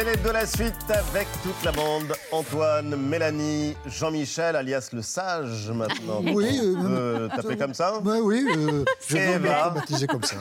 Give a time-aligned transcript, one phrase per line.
[0.00, 2.14] C'est de la suite avec toute la bande.
[2.30, 6.22] Antoine, Mélanie, Jean-Michel, alias le sage maintenant.
[6.22, 6.60] Oui.
[6.62, 7.98] Euh, T'appelais comme ça?
[8.00, 10.36] Bah Oui, euh, je vais baptiser comme ça.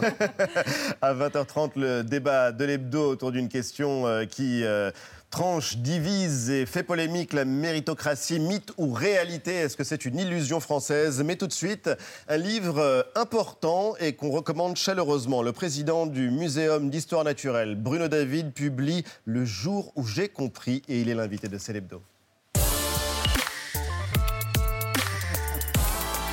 [1.02, 4.92] À 20h30, le débat de l'hebdo autour d'une question euh, qui euh,
[5.38, 10.60] tranche, divise et fait polémique la méritocratie, mythe ou réalité Est-ce que c'est une illusion
[10.60, 11.22] française?
[11.24, 11.92] Mais tout de suite,
[12.28, 15.44] un livre euh, important et qu'on recommande chaleureusement.
[15.44, 21.02] Le président du Muséum d'histoire naturelle, Bruno David, publie Le jour où j'ai compris et
[21.02, 22.02] il est l'invité de Célébdo.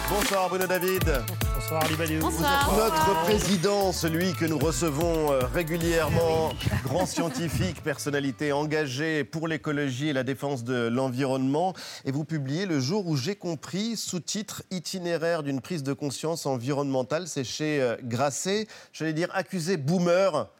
[0.08, 1.43] Bonsoir Bruno David.
[1.64, 2.20] Bonsoir Ali Badiou.
[2.20, 10.12] Notre président, celui que nous recevons euh, régulièrement, grand scientifique, personnalité engagée pour l'écologie et
[10.12, 11.72] la défense de l'environnement.
[12.04, 17.28] Et vous publiez Le jour où j'ai compris, sous-titre Itinéraire d'une prise de conscience environnementale.
[17.28, 18.66] C'est chez euh, Grasset.
[18.92, 20.50] J'allais dire accusé boomer.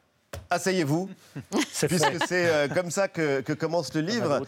[0.50, 1.08] Asseyez-vous,
[1.86, 4.40] puisque c'est euh, comme ça que, que commence le livre.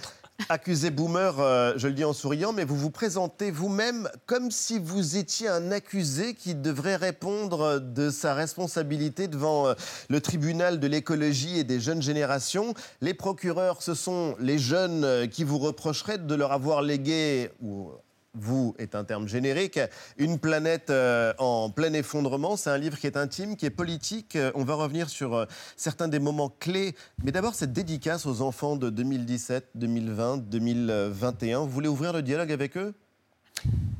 [0.49, 4.79] Accusé boomer, euh, je le dis en souriant, mais vous vous présentez vous-même comme si
[4.79, 9.75] vous étiez un accusé qui devrait répondre de sa responsabilité devant euh,
[10.09, 12.75] le tribunal de l'écologie et des jeunes générations.
[13.01, 17.91] Les procureurs, ce sont les jeunes euh, qui vous reprocheraient de leur avoir légué, ou
[18.39, 19.81] vous est un terme générique,
[20.19, 22.57] une planète euh, en plein effondrement.
[22.57, 24.37] C'est un livre qui est intime, qui est politique.
[24.37, 25.45] Euh, On va revenir sur euh,
[25.77, 26.95] certains des moments clés.
[27.25, 31.61] Mais d'abord, cette dédicace aux enfants de 2017, 2020, 2021.
[31.61, 32.95] Vous voulez ouvrir le dialogue avec eux?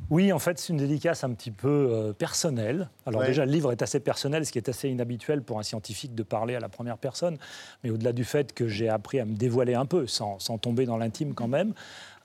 [0.09, 2.89] Oui, en fait, c'est une dédicace un petit peu euh, personnelle.
[3.05, 3.27] Alors Ouais.
[3.27, 6.23] déjà, le livre est assez personnel, ce qui est assez inhabituel pour un scientifique de
[6.23, 7.37] parler à la première personne.
[7.83, 10.85] Mais au-delà du fait que j'ai appris à me dévoiler un peu, sans, sans tomber
[10.85, 11.73] dans l'intime quand même.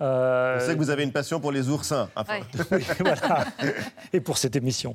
[0.03, 2.09] Euh, On sait que vous avez une passion pour les oursins.
[2.17, 2.41] Enfin,
[2.73, 3.45] Oui, voilà.
[4.13, 4.95] Et pour cette émission.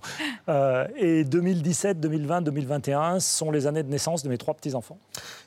[0.49, 4.99] Euh, et 2017, 2020, 2021 sont les années de naissance de mes trois petits-enfants.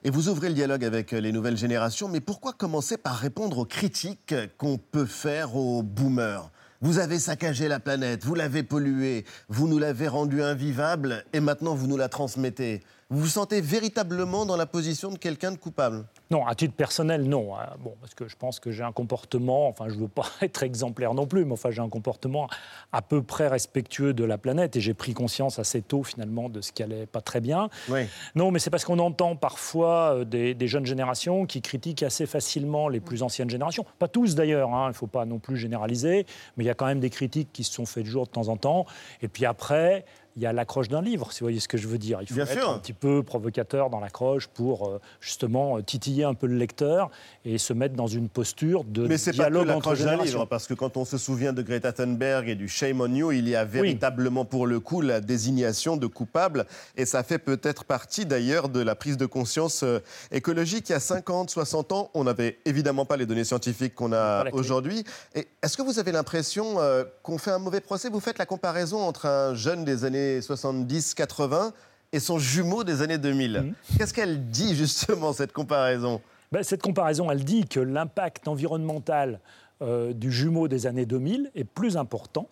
[0.02, 3.58] Et vous ouvrez le dialogue avec euh, les nouvelles générations, mais pourquoi commencer par répondre
[3.58, 6.50] aux critiques qu'on peut faire aux boomers?
[6.82, 11.74] Vous avez saccagé la planète, vous l'avez polluée, vous nous l'avez rendue invivable et maintenant
[11.74, 12.80] vous nous la transmettez.
[13.12, 16.04] Vous vous sentez véritablement dans la position de quelqu'un de coupable?
[16.30, 17.56] Non, à titre personnel, non.
[17.56, 17.70] hein.
[17.80, 20.62] Bon, parce que je pense que j'ai un comportement, enfin, je ne veux pas être
[20.62, 22.48] exemplaire non plus, mais enfin, j'ai un comportement
[22.92, 26.60] à peu près respectueux de la planète et j'ai pris conscience assez tôt, finalement, de
[26.60, 27.68] ce qui allait pas très bien.
[27.88, 28.02] Oui.
[28.36, 32.26] Non, mais c'est parce qu'on entend parfois euh, des, des jeunes générations qui critiquent assez
[32.26, 33.84] facilement les plus anciennes générations.
[33.98, 36.26] Pas tous d'ailleurs, hein, il ne faut pas non plus généraliser,
[36.56, 38.46] mais il y a quand même des critiques qui se sont faites jour de temps
[38.46, 38.86] en temps.
[39.20, 40.04] Et puis après,
[40.40, 42.20] il y a l'accroche d'un livre, si vous voyez ce que je veux dire.
[42.22, 42.70] Il faut Bien être sûr.
[42.70, 47.10] un petit peu provocateur dans l'accroche pour euh, justement euh, titiller un peu le lecteur
[47.44, 50.16] et se mettre dans une posture de Mais c'est pas que dialogue entre l'accroche d'un
[50.24, 53.32] livre, parce que quand on se souvient de Greta Thunberg et du Shame on You,
[53.32, 56.64] il y a véritablement pour le coup la désignation de coupable,
[56.96, 59.98] et ça fait peut-être partie d'ailleurs de la prise de conscience euh,
[60.32, 60.88] écologique.
[60.88, 64.50] Il y a 50, 60 ans, on n'avait évidemment pas les données scientifiques qu'on a
[64.52, 65.04] aujourd'hui.
[65.34, 66.76] Et Est-ce que vous avez l'impression
[67.22, 68.08] qu'on fait un mauvais procès?
[68.08, 71.72] Vous faites la comparaison entre un jeune des années 70-80
[72.12, 73.52] et son jumeau des années 2000.
[73.52, 73.74] Mhm.
[73.98, 76.20] Qu'est-ce qu'elle dit justement, cette comparaison?
[76.52, 79.40] Ben, cette comparaison, elle dit que l'impact environnemental
[79.82, 82.48] euh, du jumeau des années 2000 est plus important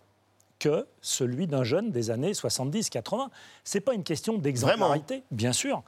[0.59, 3.29] que celui d'un jeune des années 70-80.
[3.65, 5.83] C'est pas une question d'exemplarité, bien sûr.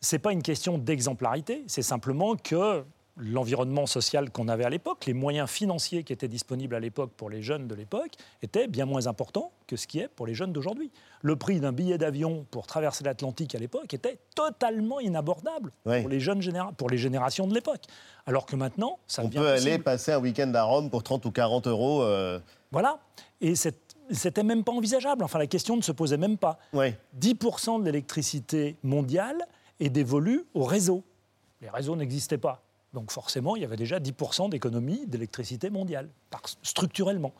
[0.00, 2.84] C'est pas une question d'exemplarité, c'est simplement que
[3.18, 7.28] l'environnement social qu'on avait à l'époque, les moyens financiers qui étaient disponibles à l'époque pour
[7.30, 8.12] les jeunes de l'époque,
[8.42, 10.90] étaient bien moins importants que ce qui est pour les jeunes d'aujourd'hui.
[11.22, 16.00] Le prix d'un billet d'avion pour traverser l'Atlantique à l'époque était totalement inabordable Oui.
[16.00, 17.82] pour, les jeunes généra- pour les générations de l'époque.
[18.26, 21.30] Alors que maintenant, ça On peut aller passer un week-end à Rome pour 30 ou
[21.32, 22.02] 40 euros.
[22.02, 22.38] euh,
[22.70, 23.00] Voilà.
[23.40, 25.24] Et c'est- c'était même pas envisageable.
[25.24, 26.58] Enfin, la question ne se posait même pas.
[26.72, 26.96] ouais.
[27.18, 29.42] 10% de l'électricité mondiale
[29.80, 31.02] est dévolue au réseau.
[31.60, 32.62] Les réseaux n'existaient pas.
[32.94, 37.34] Donc forcément, il y avait déjà 10% d'économie d'électricité mondiale, par- structurellement.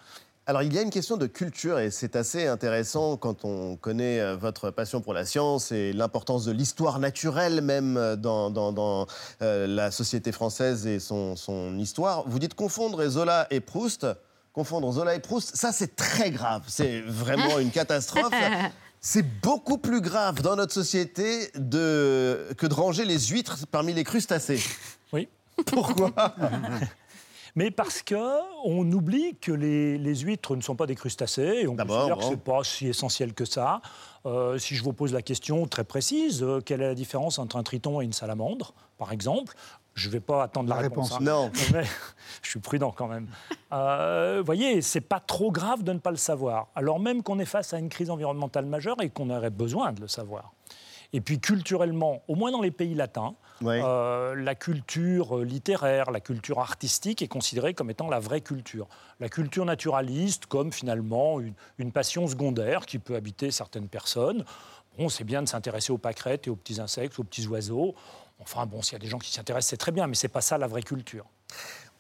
[0.46, 4.18] Alors, il y a une question de culture et c'est assez intéressant quand on connaît
[4.20, 8.72] euh, votre passion pour la science et l'importance de l'histoire naturelle même euh, dans, dans-
[8.72, 9.06] dans,
[9.42, 12.24] euh, la société française et son, son histoire.
[12.26, 14.06] Vous dites confondre Zola et Proust.
[14.54, 16.62] Confondre Zola et Proust, ça c'est très grave.
[16.66, 18.32] C'est vraiment une catastrophe.
[19.00, 24.02] C'est beaucoup plus grave dans notre société de, que de ranger les huîtres parmi les
[24.02, 24.60] crustacés.
[25.12, 25.28] Oui.
[25.66, 26.10] Pourquoi
[27.56, 28.14] Mais parce que
[28.64, 32.16] on oublie que les, les huîtres ne sont pas des crustacés et on D'abord, considère
[32.18, 32.30] que bon.
[32.30, 33.80] c'est pas si essentiel que ça.
[34.26, 37.56] Euh, si je vous pose la question très précise, euh, quelle est la différence entre
[37.56, 39.54] un triton et une salamandre, par exemple?
[39.94, 41.10] Je ne vais pas attendre la, La réponse.
[41.10, 41.20] réponse.
[41.28, 41.32] hein.
[41.32, 41.50] Non.
[41.72, 41.82] Mais
[42.42, 43.26] je suis prudent quand même.
[43.72, 47.40] Euh, Vous voyez, c'est pas trop grave de ne pas le savoir, alors même qu'on
[47.40, 50.52] est face à une crise environnementale majeure et qu'on aurait besoin de le savoir.
[51.14, 53.34] Et puis culturellement, au moins dans les pays latins,
[53.64, 58.88] euh, la culture littéraire, la culture artistique est considérée comme étant la vraie culture.
[59.18, 61.40] La culture naturaliste comme finalement
[61.78, 64.44] une, passion secondaire qui peut habiter certaines personnes.
[64.98, 67.94] Bon, c'est bien de s'intéresser aux pâquerettes et aux petits insectes, aux petits oiseaux.
[68.40, 70.28] Enfin, bon, s'il y a des gens qui s'y intéressent, c'est très bien, mais c'est
[70.28, 71.24] pas ça la vraie culture.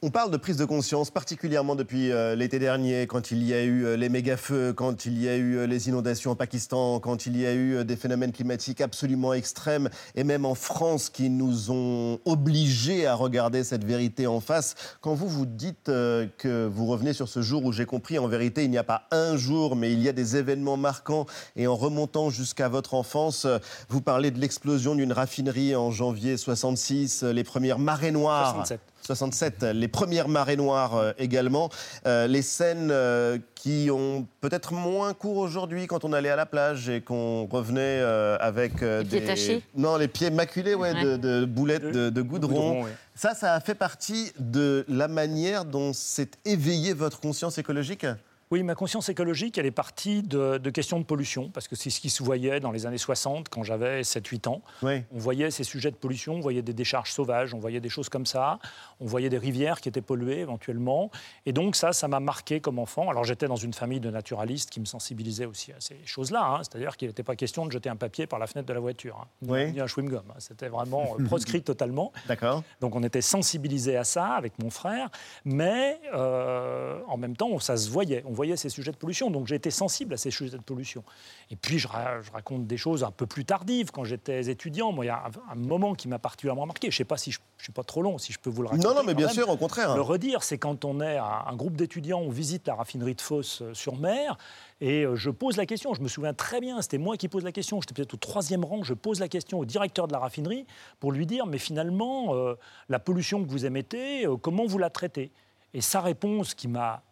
[0.00, 3.64] On parle de prise de conscience, particulièrement depuis euh, l'été dernier, quand il y a
[3.64, 7.26] eu euh, les méga-feux, quand il y a eu euh, les inondations au Pakistan, quand
[7.26, 11.72] il y a eu des phénomènes climatiques absolument extrêmes, et même en France, qui nous
[11.72, 14.76] ont obligés à regarder cette vérité en face.
[15.00, 18.62] Quand vous vous dites que vous revenez sur ce jour où j'ai compris, en vérité,
[18.62, 21.74] il n'y a pas un jour, mais il y a des événements marquants, et en
[21.74, 23.48] remontant jusqu'à votre enfance,
[23.88, 28.54] vous parlez de l'explosion d'une raffinerie en janvier 66, les premières marées noires.
[28.54, 28.80] 67.
[29.08, 31.70] 67, les premières marées noires euh, également.
[32.06, 36.44] Euh, les scènes euh, qui ont peut-être moins cours aujourd'hui quand on allait à la
[36.44, 38.00] plage et qu'on revenait
[38.40, 39.20] avec les des...
[39.20, 42.84] Pieds Non, les pieds maculés ouais, De, boulettes de, goudron.
[43.14, 48.06] Ça, ça a fait partie de la manière dont s'est éveillée votre conscience écologique?
[48.50, 52.00] Oui, ma conscience écologique, elle est partie de, questions de pollution, parce que c'est ce
[52.00, 54.62] qui se voyait dans les années 60, quand j'avais 7-8 ans.
[54.82, 58.08] On voyait ces sujets de pollution, on voyait des décharges sauvages, on voyait des choses
[58.08, 58.58] comme ça,
[59.00, 61.10] on voyait des rivières qui étaient polluées éventuellement.
[61.46, 63.10] Et donc ça, ça m'a marqué comme enfant.
[63.10, 66.58] Alors j'étais dans une famille de naturalistes qui me sensibilisaient aussi à ces choses-là, hein.
[66.62, 69.26] c'est-à-dire qu'il n'était pas question de jeter un papier par la fenêtre de la voiture,
[69.42, 70.22] hein, ni, un chewing-gum.
[70.30, 70.34] Hein.
[70.38, 72.12] C'était vraiment euh, proscrit totalement.
[72.26, 72.62] D'accord.
[72.80, 75.10] Donc on était sensibilisés à ça avec mon frère,
[75.44, 79.30] mais euh, en même temps, ça se voyait voyait ces sujets de pollution.
[79.30, 81.02] Donc j'ai été sensible à ces sujets de pollution.
[81.50, 83.90] Et puis je, raconte des choses un peu plus tardives.
[83.90, 86.88] Quand j'étais étudiant, moi, il y a un, moment qui m'a particulièrement marqué.
[86.90, 88.62] Je ne sais pas si je ne suis pas trop long, si je peux vous
[88.62, 88.86] le raconter.
[88.86, 89.96] Non, non, mais bien sûr, au contraire.
[89.96, 93.62] Le redire, c'est quand on est un, groupe d'étudiants, on visite la raffinerie de Fosse
[93.62, 94.38] euh, sur mer.
[94.80, 97.42] Et euh, je pose la question, je me souviens très bien, c'était moi qui pose
[97.42, 100.20] la question, j'étais peut-être au troisième rang, je pose la question au directeur de la
[100.20, 100.66] raffinerie
[101.00, 102.54] pour lui dire, mais finalement, euh,
[102.88, 105.32] la pollution que vous émettez, comment vous la traitez?
[105.74, 107.02] Et sa réponse qui m'a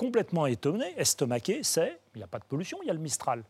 [0.00, 3.44] complètement étonné, estomaqué, c'est il n'y a pas de pollution, il y a le Mistral.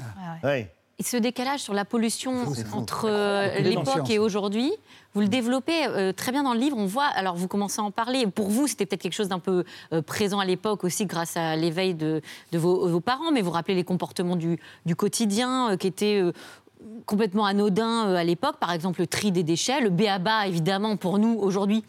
[0.00, 0.56] Ah.
[0.56, 4.72] Et ce décalage sur la pollution entre euh, l'époque et aujourd'hui,
[5.12, 6.76] vous le développez euh, très bien dans le livre.
[6.78, 8.28] On voit, alors vous commencez à en parler.
[8.28, 11.56] Pour vous, c'était peut-être quelque chose d'un peu euh, présent à l'époque aussi grâce à
[11.56, 16.22] l'éveil de, vos, parents, mais vous rappelez les comportements du, du quotidien qui étaient
[17.06, 18.58] complètement anodins à l'époque.
[18.60, 21.82] Par exemple, le tri des déchets, le béaba, évidemment, pour nous aujourd'hui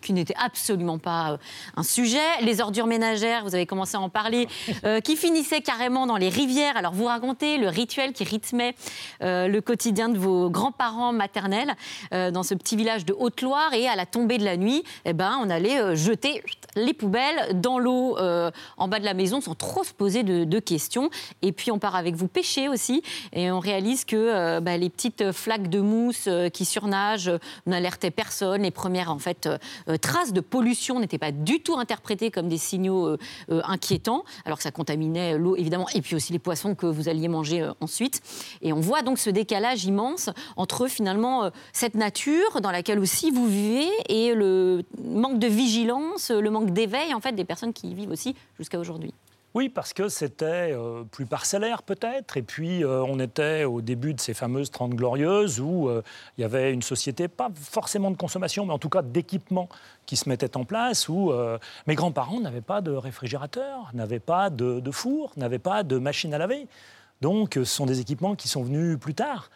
[0.00, 1.36] qui n'était absolument pas euh,
[1.76, 2.18] un sujet.
[2.42, 4.48] Les ordures ménagères, vous avez commencé à en parler,
[4.84, 6.76] euh, qui finissaient carrément dans les rivières.
[6.76, 8.74] Alors vous racontez le rituel qui rythmait
[9.22, 11.74] euh, le quotidien de vos grands-parents maternels
[12.10, 13.72] dans ce petit village de Haute-Loire.
[13.74, 16.42] Et à la tombée de la nuit, eh ben, on allait jeter
[16.76, 21.10] les poubelles dans l'eau en bas de la maison sans trop se poser de, questions.
[21.42, 23.02] Et puis on part avec vous pêcher aussi.
[23.32, 27.32] Et on réalise que bah, les petites flaques de mousse qui surnagent
[27.66, 28.62] n'alertaient personne.
[28.62, 29.48] Les premières, en fait,
[29.98, 33.18] traces de pollution n'étaient pas du tout interprétées comme des signaux euh,
[33.50, 37.08] euh, inquiétants, alors que ça contaminait l'eau évidemment, et puis aussi les poissons que vous
[37.08, 38.22] alliez manger ensuite.
[38.62, 43.46] Et on voit donc ce décalage immense entre finalement cette nature dans laquelle aussi vous
[43.46, 47.94] vivez et le manque de vigilance, le manque d'éveil en fait des personnes qui y
[47.94, 49.12] vivent aussi jusqu'à aujourd'hui.
[49.52, 54.14] Oui, parce que c'était euh, plus parcellaire peut-être, et puis euh, on était au début
[54.14, 56.02] de ces fameuses Trente Glorieuses où euh,
[56.38, 59.68] il y avait une société, pas forcément de consommation, mais en tout cas d'équipement
[60.06, 61.32] qui se mettait en place, où
[61.86, 66.38] mes grands-parents n'avaient pas de réfrigérateur, n'avaient pas de four, n'avaient pas de machine à
[66.38, 66.66] laver.
[67.20, 69.50] Donc ce sont des équipements qui sont venus plus tard.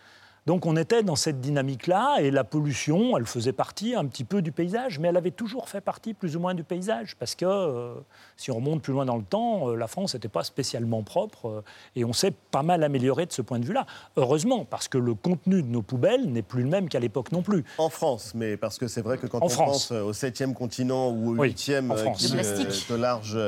[0.47, 4.43] Donc on était dans cette dynamique-là et la pollution, elle faisait partie un petit peu
[4.43, 7.47] du paysage, mais elle avait toujours fait partie plus ou moins du paysage parce que
[7.47, 7.95] euh,
[8.37, 11.47] si on remonte plus loin dans le temps, euh, la France n'était pas spécialement propre
[11.47, 11.63] euh,
[11.97, 13.87] et on s'est pas mal amélioré de ce point de vue-là.
[14.17, 17.41] Heureusement, parce que le contenu de nos poubelles n'est plus le même qu'à l'époque non
[17.41, 17.65] plus.
[17.79, 21.39] En France, mais parce que c'est vrai que quand on pense au septième continent ou
[21.39, 23.39] au huitième de large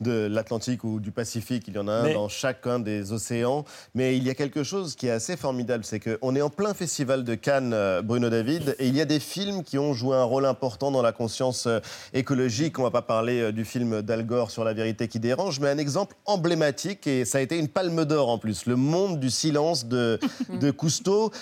[0.00, 3.66] de l'Atlantique ou du Pacifique, il y en a un dans chacun des océans.
[3.94, 6.74] Mais il y a quelque chose qui est assez formidable, c'est qu'on est en plein
[6.74, 10.16] festival de Cannes, euh, Bruno David, et il y a des films qui ont joué
[10.16, 11.80] un rôle important dans la conscience euh,
[12.12, 12.78] écologique.
[12.78, 15.58] On ne va pas parler euh, du film d'Al Gore sur la vérité qui dérange,
[15.58, 19.18] mais un exemple emblématique, et ça a été une palme d'or en plus, Le monde
[19.18, 20.20] du silence de,
[20.60, 21.32] de Cousteau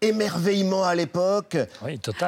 [0.00, 1.56] émerveillement à l'époque,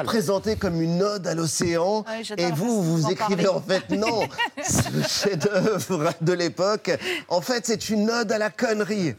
[0.04, 2.04] présenté comme une ode à l'océan.
[2.36, 4.22] et vous, vous écrivez en fait non,
[4.62, 6.90] ce chef-d'œuvre de l'époque,
[7.28, 9.14] en fait, c'est une ode à la connerie.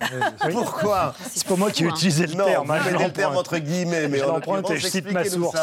[0.52, 2.68] Pourquoi C'est pas moi qui ai utilisé le terme.
[2.68, 5.60] Non, hein, le terme entre guillemets, mais je l'emprunte et je cite ma source.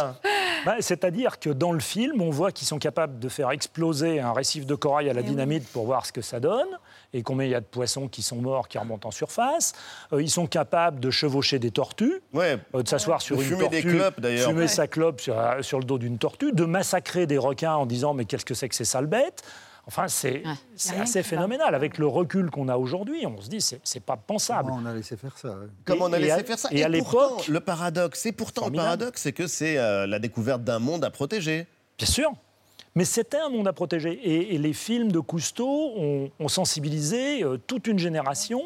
[0.64, 4.32] bah, C'est-à-dire que dans le film, on voit qu'ils sont capables de faire exploser un
[4.32, 6.68] récif de corail à la eh dynamite pour voir ce que ça donne
[7.12, 9.72] et combien il y a de poissons qui sont morts, qui remontent en surface.
[10.12, 14.38] Euh, ils sont capables de chevaucher des tortues, euh, de s'asseoir sur une tortue, des
[14.38, 18.14] fumer sa clope sur, sur, le dos d'une tortue, de massacrer des requins en disant
[18.14, 19.42] mais qu'est-ce que c'est que ces sales bêtes?
[19.88, 20.42] Enfin, c'est
[21.00, 21.74] assez phénoménal.
[21.74, 24.68] Avec le recul qu'on a aujourd'hui, on se dit c'est pas pensable.
[24.68, 27.48] Comment on a laissé faire ça Comment on a laissé faire ça Et, à l'époque,
[27.48, 31.10] le paradoxe, c'est pourtant le paradoxe, c'est que c'est euh, la découverte d'un monde à
[31.10, 31.66] protéger.
[31.96, 32.32] Bien sûr.
[32.94, 34.20] Mais c'était un monde à protéger.
[34.22, 35.94] Et, les films de Cousteau
[36.38, 38.62] ont, sensibilisé euh, toute une génération,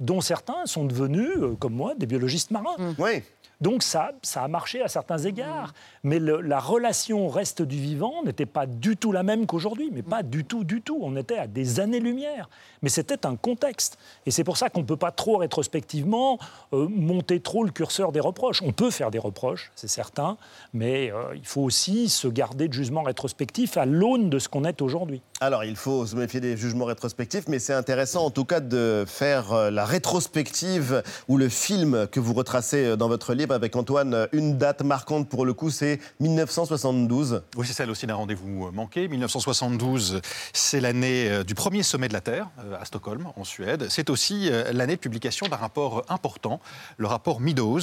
[0.00, 2.76] dont certains sont devenus, euh, comme moi, des biologistes marins.
[2.98, 3.22] Oui.
[3.60, 5.72] Donc ça, ça a marché à certains égards,
[6.06, 10.02] mais la relation au reste du vivant n'était pas du tout la même qu'aujourd'hui, mais
[10.02, 11.00] pas du tout, du tout.
[11.02, 12.48] On était à des années-lumière,
[12.80, 13.98] mais c'était un contexte.
[14.24, 16.38] Et c'est pour ça qu'on ne peut pas trop rétrospectivement
[16.72, 18.62] euh, monter trop le curseur des reproches.
[18.62, 20.36] On peut faire des reproches, c'est certain,
[20.72, 24.64] mais euh, il faut aussi se garder de jugement rétrospectif à l'aune de ce qu'on
[24.64, 25.22] est aujourd'hui.
[25.40, 29.04] Alors il faut se méfier des jugements rétrospectifs, mais c'est intéressant en tout cas de
[29.08, 34.28] faire euh, la rétrospective ou le film que vous retracez dans votre livre avec Antoine.
[34.30, 37.42] Une date marquante pour le coup, c'est 1972.
[37.56, 39.08] Oui, c'est celle aussi d'un rendez-vous manqué.
[39.08, 40.20] 1972,
[40.52, 43.86] c'est l'année euh, du premier sommet de la Terre euh, à Stockholm, en Suède.
[43.90, 46.60] C'est aussi euh, l'année de publication d'un rapport important,
[46.96, 47.80] le rapport Meadows,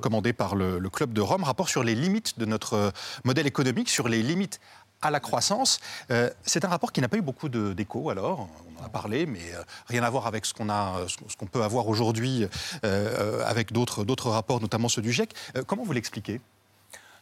[0.00, 2.92] commandé par le, Club de Rome, rapport sur les limites de notre
[3.24, 4.60] modèle économique, sur les limites
[5.00, 5.80] à la croissance.
[6.44, 8.48] c'est un rapport qui n'a pas eu beaucoup d'écho alors
[8.84, 12.46] a parlé, mais euh, rien à voir avec ce qu'on peut avoir aujourd'hui
[12.84, 15.34] euh, avec d'autres, rapports, notamment ceux du GIEC.
[15.56, 16.40] Euh, comment vous l'expliquez?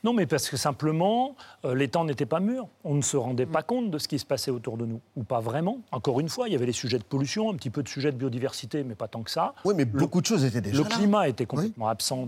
[0.02, 2.68] Non, mais parce que simplement, les temps n'étaient pas mûrs.
[2.84, 5.00] On ne se rendait pas compte de ce qui se passait autour de nous.
[5.16, 5.78] Ou pas vraiment.
[5.92, 8.12] Encore une fois, il y avait les sujets de pollution, un petit peu de sujets
[8.12, 9.54] de biodiversité, mais pas tant que ça.
[9.64, 12.26] Oui, mais beaucoup de choses étaient déjà Le climat était complètement absent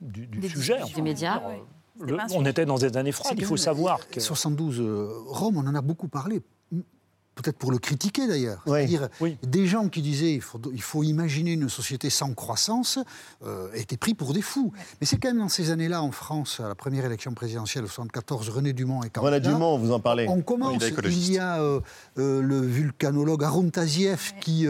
[0.00, 0.78] du, sujet.
[0.94, 1.40] Des médias.
[2.34, 4.20] on était dans des années froides, il faut savoir que...
[4.20, 4.80] 72,
[5.28, 6.42] Rome, on en a beaucoup parlé
[7.36, 8.62] peut-être pour le critiquer d'ailleurs.
[8.66, 9.08] C'est-à-dire,
[9.42, 12.98] des gens qui disaient il faut, il faut imaginer une société sans croissance
[13.44, 14.72] euh, étaient pris pour des fous.
[15.00, 17.88] Mais c'est quand même dans ces années-là, en France, à la première élection présidentielle de
[17.88, 19.36] 74, René Dumont est candidat.
[19.36, 20.26] René Dumont, vous en parlez.
[20.28, 21.80] On commence, il y a euh,
[22.18, 24.66] euh, le vulcanologue Arun Taziev qui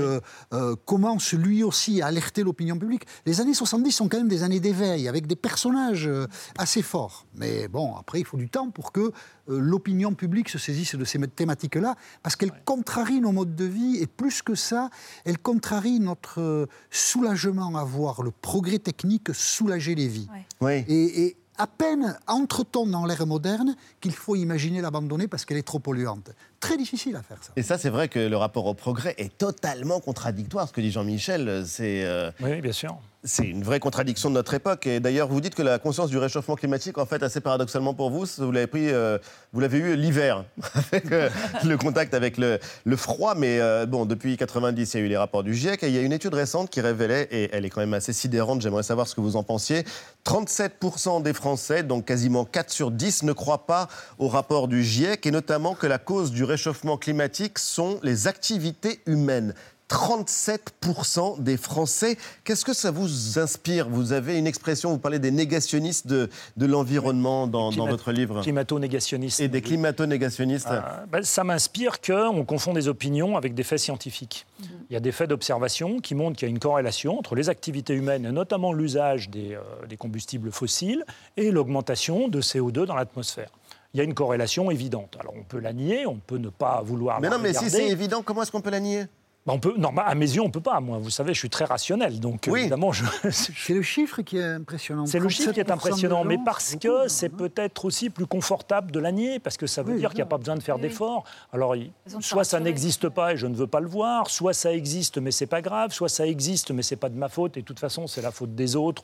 [0.84, 3.06] commence lui aussi à alerter l'opinion publique.
[3.24, 6.10] Les années 70 sont quand même des années d'éveil, avec des personnages
[6.58, 7.26] assez forts.
[7.34, 9.12] Mais bon, après, il faut du temps pour que
[9.46, 14.06] l'opinion publique se saisisse de ces thématiques-là, parce qu'elles contrarie nos modes de vie et
[14.06, 14.90] plus que ça,
[15.24, 20.28] elle contrarie notre euh, soulagement à voir le progrès technique soulager les vies.
[20.60, 20.84] Oui.
[20.88, 25.78] Et, à peine entre-t-on dans l'ère moderne qu'il faut imaginer l'abandonner parce qu'elle est trop
[25.78, 26.32] polluante.
[26.60, 27.52] Très difficile à faire ça.
[27.56, 30.68] Et ça, c'est vrai que le rapport au progrès est totalement contradictoire.
[30.68, 32.04] Ce que dit Jean-Michel, c'est...
[32.04, 32.98] Euh, oui, bien sûr.
[33.26, 34.86] C'est une vraie contradiction de notre époque.
[34.86, 38.08] Et d'ailleurs, vous dites que la conscience du réchauffement climatique, en fait, assez paradoxalement pour
[38.10, 39.18] vous, vous l'avez pris, euh,
[39.52, 41.28] vous l'avez eu l'hiver, avec euh,
[41.64, 42.58] le contact avec le,
[42.96, 43.34] froid.
[43.34, 45.82] Mais euh, bon, depuis 90, il y a eu les rapports du GIEC.
[45.82, 48.12] Et il y a une étude récente qui révélait, et elle est quand même assez
[48.12, 49.84] sidérante, j'aimerais savoir ce que vous en pensiez,
[50.24, 55.26] 37% des Français, donc quasiment 4 sur 10, ne croient pas au rapport du GIEC,
[55.26, 59.52] et notamment que la cause du réchauffement climatique sont les activités humaines.
[59.88, 62.18] 37% des Français.
[62.44, 63.88] Qu'est-ce que ça vous inspire?
[63.88, 68.42] Vous avez une expression, vous parlez des négationnistes de, de l'environnement dans, dans, votre livre.
[68.42, 69.40] Climato-négationnistes.
[69.40, 70.68] Et des climato-négationnistes.
[70.70, 74.46] Euh, ben, ça m'inspire qu'on confond des opinions avec des faits scientifiques.
[74.60, 74.66] Mhm.
[74.90, 77.48] Il y a des faits d'observation qui montrent qu'il y a une corrélation entre les
[77.48, 81.04] activités humaines, et notamment l'usage des, euh, des combustibles fossiles,
[81.36, 83.50] et l'augmentation de CO2 dans l'atmosphère
[83.94, 85.16] il y a une corrélation évidente.
[85.18, 87.18] Alors on peut la nier, on peut ne pas vouloir.
[87.18, 89.06] Mais non, mais si c'est évident, comment est-ce qu'on peut la nier?
[89.54, 90.80] On peut, non, à mes yeux, on ne peut pas.
[90.80, 92.20] Moi, vous savez, je suis très rationnel.
[92.20, 93.04] Donc, évidemment, je...
[93.30, 95.06] C'est le chiffre qui est impressionnant.
[95.06, 98.98] C'est le chiffre qui est impressionnant, mais parce que c'est peut-être aussi plus confortable de
[98.98, 101.24] l'année, parce que ça veut dire qu'il n'y a pas besoin de faire d'efforts.
[101.52, 101.74] Alors,
[102.20, 105.30] soit ça n'existe pas et je ne veux pas le voir, soit ça existe mais
[105.30, 107.80] c'est pas grave, soit ça existe mais c'est pas de ma faute et de toute
[107.80, 109.02] façon c'est la faute des autres.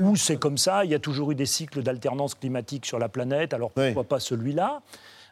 [0.00, 3.08] ou c'est comme ça, il y a toujours eu des cycles d'alternance climatique sur la
[3.08, 4.80] planète, alors pourquoi pas celui-là?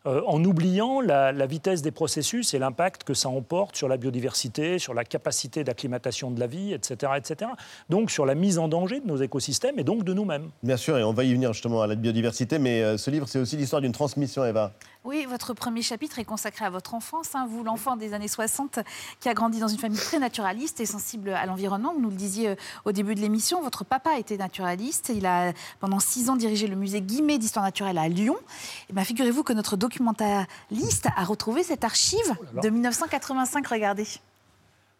[0.07, 4.78] Euh, en oubliant la, vitesse des processus et l'impact que ça emporte sur la biodiversité,
[4.78, 7.50] sur la capacité d'acclimatation de la vie, etc., etc.
[7.90, 10.50] Donc sur la mise en danger de nos écosystèmes et donc de nous-mêmes.
[10.62, 13.28] Bien sûr, et on va y venir justement à la biodiversité, mais euh, ce livre,
[13.28, 14.73] c'est aussi l'histoire d'une transmission, Eva.
[15.02, 17.35] Oui, votre premier chapitre est consacré à votre enfance.
[17.35, 18.80] Hein, vous, l'enfant des années 60,
[19.19, 21.95] qui a grandi dans une famille très naturaliste et sensible à l'environnement.
[21.95, 22.54] Vous nous le disiez euh,
[22.85, 23.62] au début de l'émission.
[23.62, 25.11] Votre papa était naturaliste.
[25.14, 28.37] Il a pendant six ans dirigé le musée Guimet d'histoire naturelle à Lyon.
[28.37, 33.66] Et eh bien, figurez-vous que notre documentaliste a retrouvé cette archive oh de 1985.
[33.69, 34.07] Regardez.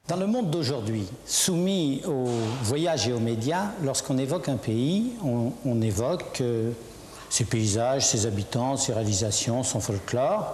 [0.09, 2.25] Dans le monde d'aujourd'hui, soumis aux
[2.63, 6.41] voyages et aux médias, lorsqu'on évoque un pays, on, évoque.
[6.41, 6.73] Euh,
[7.31, 10.53] ses paysages, ses habitants, ses réalisations, son folklore.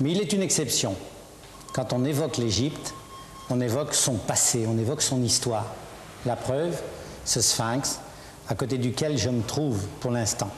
[0.00, 0.94] Mais il est une exception.
[1.72, 2.92] Quand on évoque l'Égypte,
[3.48, 5.66] on évoque son passé, on évoque son histoire.
[6.26, 6.78] La preuve,
[7.24, 8.00] ce sphinx,
[8.48, 10.50] à côté duquel je me trouve pour l'instant.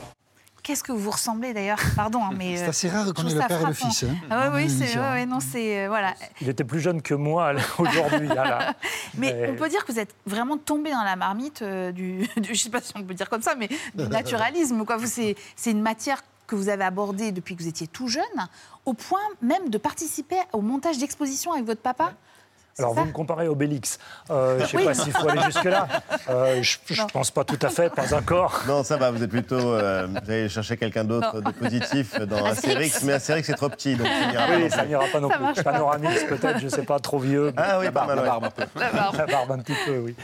[0.65, 1.79] Qu'est-ce que vous ressemblez d'ailleurs?
[1.95, 4.05] Pardon, hein, mais c'est assez rare qu'on ait le père et le fils.
[4.05, 6.15] Hein, ah oui, c'est ouais, non, c'est euh, voilà.
[6.41, 8.31] Il était plus jeune que moi aujourd'hui.
[9.19, 12.49] mais, on peut dire que vous êtes vraiment tombé dans la marmite euh, du, je
[12.49, 14.87] ne sais pas si on peut dire comme ça, mais du naturalisme.
[14.87, 14.97] Quoi.
[15.05, 15.37] C'est
[15.71, 18.25] une matière que vous avez abordée depuis que vous étiez tout jeune,
[18.87, 22.15] au point même de participer au montage d'expositions avec votre papa?
[22.79, 23.99] Alors, vous me comparez Obélix.
[24.31, 25.89] Euh, je ne sais pas s'il faut aller jusque-là.
[26.31, 28.63] Euh, je ne pense pas tout à fait, pas encore.
[28.67, 29.57] Non, ça va, vous êtes plutôt.
[29.57, 33.95] Euh, vous allez chercher quelqu'un d'autre de positif dans Astérix, mais Astérix, c'est trop petit.
[33.95, 35.63] Donc ça oui, ça n'ira pas non plus.
[35.63, 37.53] Panoramix, peut-être, je ne sais pas, trop vieux.
[37.59, 38.17] Ah oui, pas mal.
[38.17, 38.63] La barbe un peu.
[38.81, 39.51] La barbe.
[39.51, 40.15] un petit peu, oui.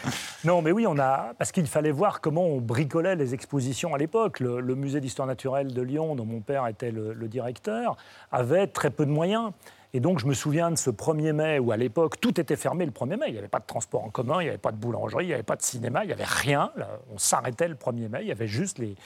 [0.44, 1.32] Non, mais oui, on a.
[1.38, 4.40] Parce qu'il fallait voir comment on bricolait les expositions à l'époque.
[4.40, 7.96] Le, musée d'histoire naturelle de Lyon, dont mon père était le directeur,
[8.32, 9.52] avait très peu de moyens.
[9.92, 12.86] Et donc, je me souviens de ce 1er mai où, à l'époque, tout était fermé
[12.86, 13.26] le 1er mai.
[13.28, 15.28] Il n'y avait pas de transport en commun, il n'y avait pas de boulangerie, il
[15.28, 16.70] n'y avait pas de cinéma, il n'y avait rien.
[17.12, 18.18] on s'arrêtait le 1er mai.
[18.22, 18.96] Il y avait juste les,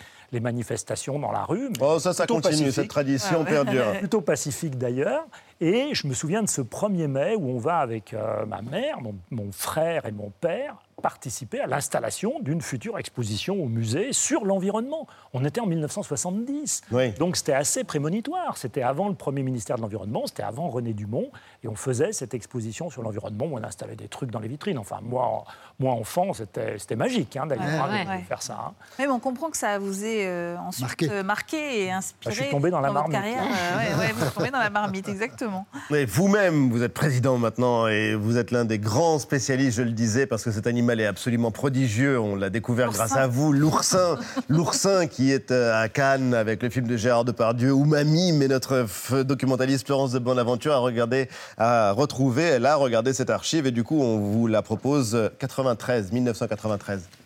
[0.41, 1.71] manifestations dans la rue.
[1.81, 3.93] Oh, ça, ça continue, cette tradition perdure.
[4.00, 5.25] Plutôt pacifique d'ailleurs.
[5.61, 8.99] Et je me souviens de ce 1er mai où on va avec euh, ma mère,
[9.31, 15.07] mon, frère et mon père participer à l'installation d'une future exposition au musée sur l'environnement.
[15.33, 16.83] On était en 1970.
[17.19, 18.57] Donc c'était assez prémonitoire.
[18.57, 21.31] C'était avant le premier ministère de l'Environnement, c'était avant René Dumont.
[21.63, 24.79] Et on faisait cette exposition sur l'environnement où on installait des trucs dans les vitrines.
[24.79, 25.45] Enfin, moi,
[25.79, 28.67] moi enfant, c'était magique hein, d'ailleurs hein, de faire ça.
[28.69, 28.73] Hein.
[28.99, 31.11] Mais on comprend que ça vous ait euh, ensuite marqué.
[31.11, 31.85] Euh, marqué.
[31.85, 32.25] et inspiré.
[32.25, 33.13] Bah, je suis tombé dans, la marmite.
[33.13, 33.43] Carrière.
[33.43, 35.67] Euh, vous êtes tombé dans la marmite, exactement.
[35.91, 39.93] Mais vous-même, vous êtes président maintenant et vous êtes l'un des grands spécialistes, je le
[39.93, 42.19] disais, parce que cet animal est absolument prodigieux.
[42.19, 44.19] On l'a découvert grâce à vous, l'oursin.
[44.49, 48.87] l'oursin qui est à Cannes avec le film de Gérard Depardieu, ou Mamie, mais notre
[49.23, 53.85] documentaliste Florence de Bonaventure a regardé à retrouver, elle a regardé cette archive et du
[53.85, 57.24] coup on vous la propose 93, 1993.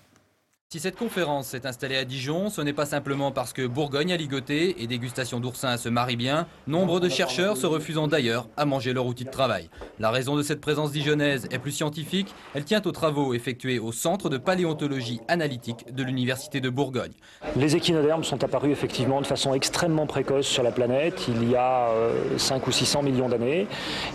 [0.71, 4.19] Si cette conférence s'est installée à Dijon, ce n'est pas simplement parce que Bourgogne a
[4.19, 8.93] ligoté et dégustation d'oursin se marie bien, nombre de chercheurs se refusant d'ailleurs à manger
[8.93, 9.71] leur outil de travail.
[9.99, 13.93] La raison de cette présence dijonnaise est plus scientifique, elle tient aux travaux effectués au
[13.93, 17.15] Centre de paléontologie analytique de l'Université de Bourgogne.
[17.57, 21.89] Les échinodermes sont apparus effectivement de façon extrêmement précoce sur la planète, il y a
[22.37, 23.67] 5 euh, ou 600 millions d'années.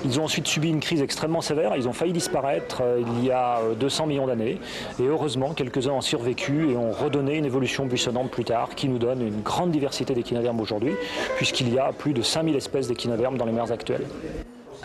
[0.06, 3.32] Ils ont ensuite subi une crise extrêmement sévère, ils ont failli disparaître euh, il y
[3.32, 4.60] a 200 euh, millions d'années,
[5.00, 8.98] et heureusement quelques-uns ont survécu et ont redonné une évolution buissonnante plus tard qui nous
[8.98, 10.94] donne une grande diversité d'échinodermes aujourd'hui,
[11.38, 14.06] puisqu'il y a plus de 5000 espèces d'échinodermes dans les mers actuelles.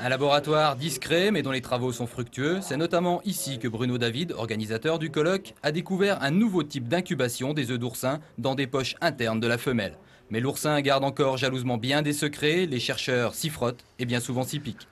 [0.01, 4.33] Un laboratoire discret mais dont les travaux sont fructueux, c'est notamment ici que Bruno David,
[4.33, 8.95] organisateur du colloque, a découvert un nouveau type d'incubation des œufs d'oursin dans des poches
[9.01, 9.95] internes de la femelle.
[10.31, 14.45] Mais l'oursin garde encore jalousement bien des secrets, les chercheurs s'y frottent et bien souvent
[14.45, 14.87] s'y piquent.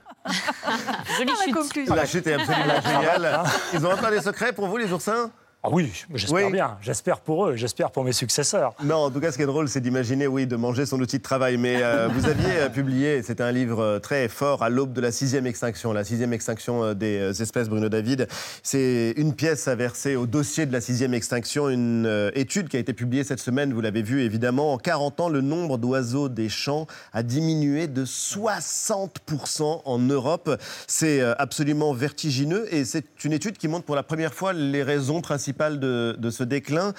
[1.17, 1.31] Jolie
[1.71, 1.89] chute.
[1.89, 3.43] La chute est absolument géniale.
[3.73, 5.31] Ils ont encore des secrets pour vous, les oursins?
[5.67, 6.77] Ah oui, j'espère bien.
[6.81, 8.73] J'espère pour eux, j'espère pour mes successeurs.
[8.85, 11.17] Non, en tout cas, ce qui est drôle, c'est d'imaginer, oui, de manger son outil
[11.17, 11.57] de travail.
[11.57, 15.01] Mais euh, vous aviez euh, publié, c'était un livre euh, très fort, à l'aube de
[15.01, 18.29] la sixième extinction, la sixième extinction des espèces, Bruno David.
[18.63, 22.79] C'est une pièce à verser au dossier de la sixième extinction, une étude qui a
[22.79, 24.71] été publiée cette semaine, vous l'avez vu évidemment.
[24.71, 30.49] En 40 ans, le nombre d'oiseaux des champs a diminué de 60% en Europe.
[30.87, 35.19] C'est absolument vertigineux et c'est une étude qui montre pour la première fois les raisons
[35.19, 36.93] principales de, ce déclin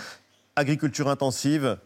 [0.56, 1.78] Agriculture intensive,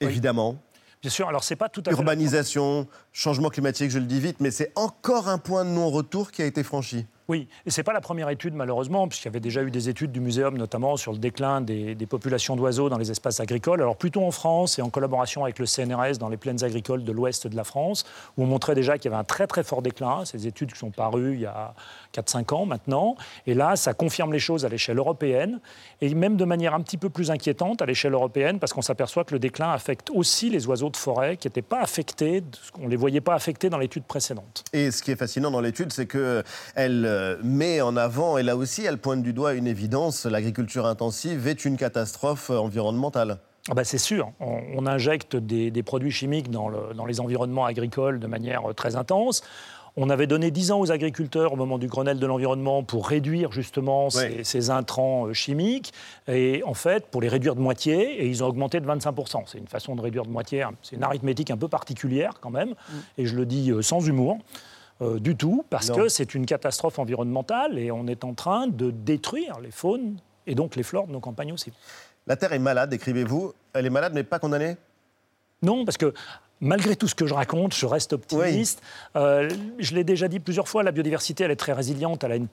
[0.00, 0.56] évidemment.
[1.00, 1.96] Bien sûr, alors c'est pas tout à fait.
[1.96, 6.42] Urbanisation, changement climatique, je le dis vite, mais c'est encore un point de non-retour qui
[6.42, 7.06] a été franchi.
[7.28, 9.88] Oui, et ce n'est pas la première étude malheureusement, puisqu'il y avait déjà eu des
[9.88, 13.96] études du Muséum notamment sur le déclin des, populations d'oiseaux dans les espaces agricoles, alors
[13.96, 17.46] plutôt en France et en collaboration avec le CNRS dans les plaines agricoles de l'ouest
[17.46, 18.04] de la France,
[18.36, 20.24] où on montrait déjà qu'il y avait un très très fort déclin.
[20.24, 21.74] Ces études qui sont parues il y a
[22.14, 25.60] 4-5 ans maintenant, et là ça confirme les choses à l'échelle européenne,
[26.00, 29.24] et même de manière un petit peu plus inquiétante à l'échelle européenne, parce qu'on s'aperçoit
[29.24, 32.42] que le déclin affecte aussi les oiseaux de forêt qui n'étaient pas affectés,
[32.78, 34.64] on ne les voyait pas affectés dans l'étude précédente.
[34.72, 38.56] Et ce qui est fascinant dans l'étude, c'est qu'elle euh, met en avant, et là
[38.56, 43.38] aussi, elle pointe du doigt une évidence, l'agriculture intensive est une catastrophe environnementale.
[43.70, 48.26] Ah bah c'est sûr, on, injecte des, produits chimiques dans, dans, les environnements agricoles de
[48.26, 49.42] manière très intense.
[49.96, 53.52] On avait donné 10 ans aux agriculteurs au moment du Grenelle de l'environnement pour réduire
[53.52, 55.92] justement ces, intrants euh, chimiques.
[56.28, 59.42] Et en fait, pour les réduire de moitié, et ils ont augmenté de 25%.
[59.46, 62.70] C'est une façon de réduire de moitié, c'est une arithmétique un peu particulière quand même,
[62.70, 62.94] mm.
[63.18, 64.38] et je le dis euh, sans humour.
[65.00, 68.90] Euh, du tout, parce que c'est une catastrophe environnementale et on est en train de
[68.90, 71.72] détruire les faunes et donc les flores de nos campagnes aussi.
[72.26, 73.52] La Terre est malade, écrivez-vous.
[73.72, 74.76] Elle est malade, mais pas condamnée
[75.62, 76.14] Non, parce que
[76.60, 78.80] malgré tout ce que je raconte, je reste optimiste.
[79.16, 82.36] Euh, je l'ai déjà dit plusieurs fois, la biodiversité, elle est très résiliente, elle a
[82.36, 82.48] une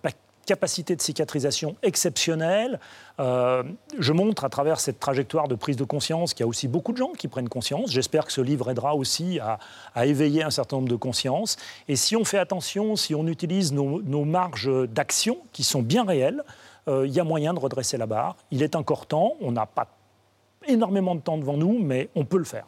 [0.49, 2.79] capacité de cicatrisation exceptionnelle.
[3.19, 3.61] Euh,
[3.99, 6.91] je montre à travers cette trajectoire de prise de conscience qu'il y a aussi beaucoup
[6.91, 7.91] de gens qui prennent conscience.
[7.91, 11.55] J'espère que ce livre aidera aussi à, éveiller un certain nombre de consciences.
[11.87, 16.43] Et si on fait attention, si on utilise nos, marges d'action, qui sont bien réelles,
[16.87, 18.35] euh, il y a moyen de redresser la barre.
[18.49, 19.87] Il est encore temps, on n'a pas
[20.67, 22.65] énormément de temps devant nous, mais on peut le faire.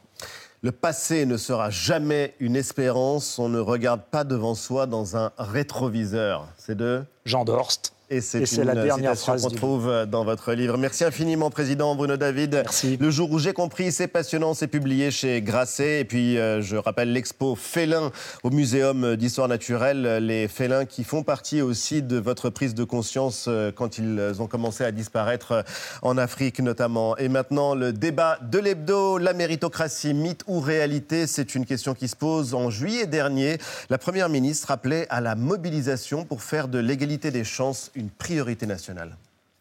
[0.64, 5.32] Le passé ne sera jamais une espérance, on ne regarde pas devant soi dans un
[5.40, 6.48] rétroviseur.
[6.56, 7.96] C'est de Jean Dorst.
[8.14, 10.78] Et c'est la dernière phrase qu'on trouve dans votre livre.
[10.78, 12.56] Merci infiniment, Président Bruno David.
[12.56, 12.98] Merci.
[12.98, 16.02] Le jour où j'ai compris, c'est passionnant, c'est publié chez Grasset.
[16.02, 18.12] Et puis, euh, je rappelle l'expo Félin
[18.44, 20.18] au Muséum d'histoire naturelle.
[20.26, 24.48] Les félins qui font partie aussi de votre prise de conscience euh, quand ils ont
[24.48, 25.64] commencé à disparaître
[26.02, 27.16] en Afrique notamment.
[27.16, 32.10] Et maintenant, le débat de l'hebdo, la méritocratie, mythe ou réalité, c'est une question qui
[32.10, 32.56] se pose.
[32.56, 33.58] En juillet dernier,
[33.90, 38.66] la Première ministre appelait à la mobilisation pour faire de l'égalité des chances une priorité
[38.66, 39.18] nationale.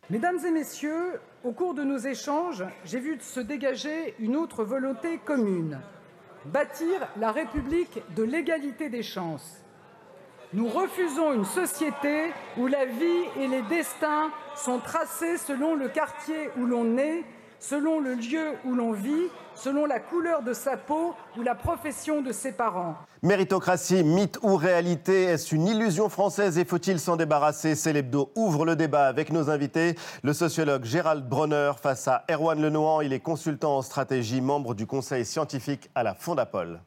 [0.08, 5.18] Mesdames et messieurs, au cours de nos échanges, j'ai vu se dégager une autre volonté
[5.24, 5.78] commune
[6.46, 9.62] bâtir la République de l'égalité des chances.
[10.52, 16.50] Nous refusons une société où la vie et les destins sont tracés selon le quartier
[16.58, 17.24] où l'on est,
[17.60, 22.20] selon le lieu où l'on vit, selon la couleur de sa peau ou la profession
[22.20, 22.96] de ses parents.
[23.22, 27.74] Méritocratie, mythe ou réalité Est-ce une illusion française et faut-il s'en débarrasser?
[27.74, 29.94] C'est l'hebdo ouvre le débat avec nos invités.
[30.22, 33.02] Le sociologue Gérald Bronner face à Erwan Lenoir.
[33.02, 36.80] Il est consultant en stratégie, membre du conseil scientifique à la Fondapol.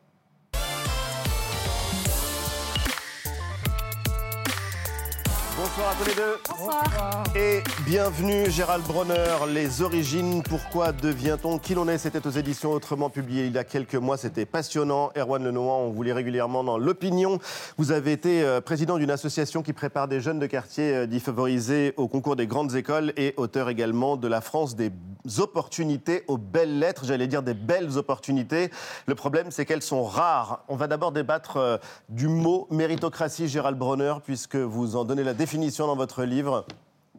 [5.75, 6.37] Bonsoir à tous les deux.
[6.47, 7.23] Bonsoir.
[7.35, 9.47] Et bienvenue Gérald Bronner.
[9.51, 13.63] Les origines, pourquoi devient-on qui l'on est C'était aux éditions Autrement publié il y a
[13.63, 14.17] quelques mois.
[14.17, 15.09] C'était passionnant.
[15.17, 17.39] Erwan Lenoir, on vous lit régulièrement dans l'opinion.
[17.79, 21.95] Vous avez été euh, président d'une association qui prépare des jeunes de quartier euh, défavorisés
[21.97, 24.91] au concours des grandes écoles et auteur également de La France des
[25.39, 27.05] opportunités aux belles lettres.
[27.05, 28.69] J'allais dire des belles opportunités.
[29.07, 30.65] Le problème, c'est qu'elles sont rares.
[30.67, 31.77] On va d'abord débattre euh,
[32.09, 36.65] du mot méritocratie, Gérald Bronner, puisque vous en donnez la définition dans votre livre.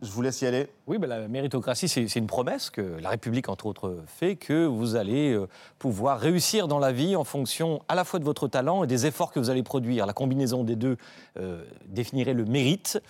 [0.02, 0.68] Je vous laisse y aller.
[0.86, 4.96] Oui, ben la méritocratie, c'est une promesse que la République, entre autres, fait, que vous
[4.96, 8.84] allez euh, pouvoir réussir dans la vie en fonction à la fois de votre talent
[8.84, 10.04] et des efforts que vous allez produire.
[10.04, 10.98] La combinaison des deux
[11.38, 13.00] euh, définirait le mérite.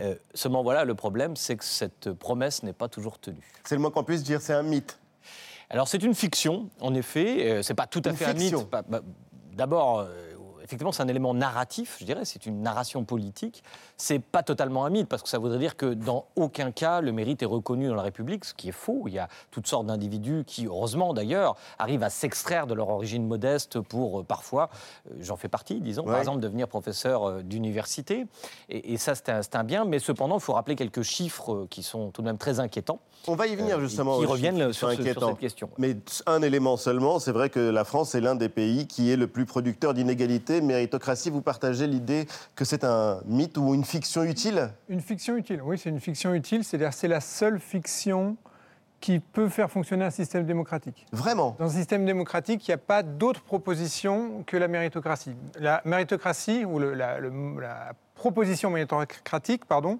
[0.00, 3.52] Euh, seulement, voilà, le problème, c'est que cette promesse n'est pas toujours tenue.
[3.64, 4.98] C'est le moins qu'on puisse dire, c'est un mythe.
[5.70, 7.62] Alors, c'est une fiction, en effet.
[7.62, 8.54] c'est pas tout à fait un mythe.
[8.70, 8.82] Bah,
[9.54, 10.06] d'abord,
[10.64, 13.62] effectivement, c'est un élément narratif, je dirais, c'est une narration politique.
[13.96, 17.12] C'est pas totalement un mythe, parce que ça voudrait dire que dans aucun cas le
[17.12, 19.04] mérite est reconnu dans la République, ce qui est faux.
[19.06, 23.26] Il y a toutes sortes d'individus qui, heureusement d'ailleurs, arrivent à s'extraire de leur origine
[23.26, 24.70] modeste pour euh, parfois,
[25.10, 28.26] euh, j'en fais partie, disons, par exemple, devenir professeur euh, d'université.
[28.70, 32.10] Et, ça, c'est un, un, bien, mais cependant, il faut rappeler quelques chiffres qui sont
[32.10, 33.00] tout de même très inquiétants.
[33.26, 34.18] On va y venir justement.
[34.18, 35.70] qui reviennent sur, sur, cette question.
[35.78, 35.96] Mais
[36.26, 39.26] un élément seulement, c'est vrai que la France est l'un des pays qui est le
[39.26, 44.70] plus producteur d'inégalités méritocratie, vous partagez l'idée que c'est un mythe ou une fiction utile?
[44.88, 46.64] Une fiction utile, oui, c'est une fiction utile.
[46.64, 48.36] C'est-à-dire c'est la seule fiction
[49.00, 51.06] qui peut faire fonctionner un système démocratique.
[51.12, 51.56] Vraiment?
[51.58, 55.36] Dans un système démocratique, il n'y a pas d'autre proposition que la méritocratie.
[55.60, 59.98] La méritocratie, ou la, la, proposition méritocratique, pardon,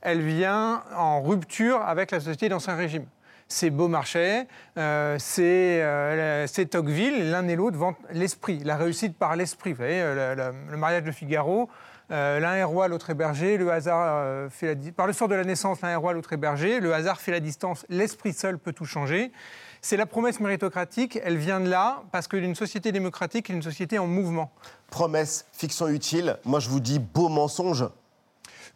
[0.00, 3.04] elle vient en rupture avec la société d'ancien régime
[3.48, 9.72] c'est Beaumarchais, euh, euh c'est Tocqueville, l'un et l'autre vantent l'esprit, la réussite par l'esprit.
[9.72, 11.68] Vous voyez, euh, le, mariage de Figaro,
[12.10, 15.34] euh, l'un est roi, l'autre est berger, le hasard fait la par le sort de
[15.34, 18.72] la naissance, l'un est roi, l'autre est le hasard fait la distance, l'esprit seul peut
[18.72, 19.32] tout changer.
[19.80, 23.98] C'est la promesse méritocratique, elle vient de là parce que d'une société démocratique une société
[23.98, 24.50] en mouvement.
[24.90, 27.84] Promesse, fiction utile, moi je vous dis beau mensonge.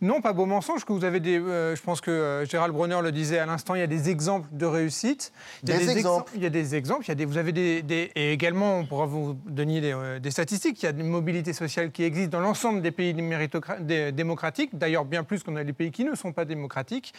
[0.02, 1.38] Non, pas beau mensonge, que vous avez des.
[1.38, 4.08] Euh, je pense que euh, Gérald Bronner le disait à l'instant, il y a des
[4.08, 5.32] exemples de réussite.
[5.62, 6.32] Il y a des, exemples.
[6.34, 7.04] Il y a des exemples.
[7.04, 10.18] Il y a des, vous avez des, Et également, on pourra vous donner des, euh,
[10.18, 10.82] des, statistiques.
[10.82, 15.22] Il y a une mobilité sociale qui existe dans l'ensemble des pays démocratiques, d'ailleurs bien
[15.22, 17.12] plus qu'on a les pays qui ne sont pas démocratiques.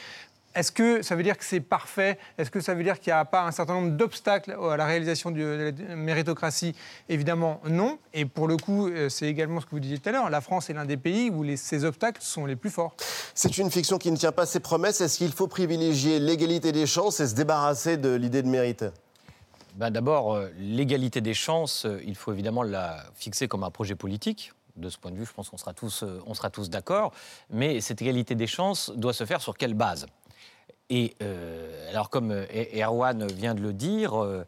[0.53, 2.17] Est-ce que ça veut dire que c'est parfait?
[2.37, 4.85] Est-ce que ça veut dire qu'il n'y a pas un certain nombre d'obstacles à la
[4.85, 6.75] réalisation de la méritocratie?
[7.07, 7.99] Évidemment, non.
[8.13, 10.29] Et pour le coup, euh, c'est également ce que vous disiez tout à l'heure.
[10.29, 12.95] La France est l'un des pays où ces obstacles sont les plus forts.
[13.33, 14.99] C'est une fiction qui ne tient pas ses promesses.
[14.99, 18.83] Est-ce qu'il faut privilégier l'égalité des chances et se débarrasser de l'idée de mérite?
[19.75, 23.95] Ben D'abord, euh, l'égalité des chances, euh, il faut évidemment la fixer comme un projet
[23.95, 26.03] politique de ce point de vue, je pense qu'on sera tous,
[26.33, 27.13] sera tous d'accord.
[27.49, 30.05] Mais cette égalité des chances doit se faire sur quelle base?
[30.91, 34.45] Et euh, alors, comme euh, Erwan vient de le dire, euh,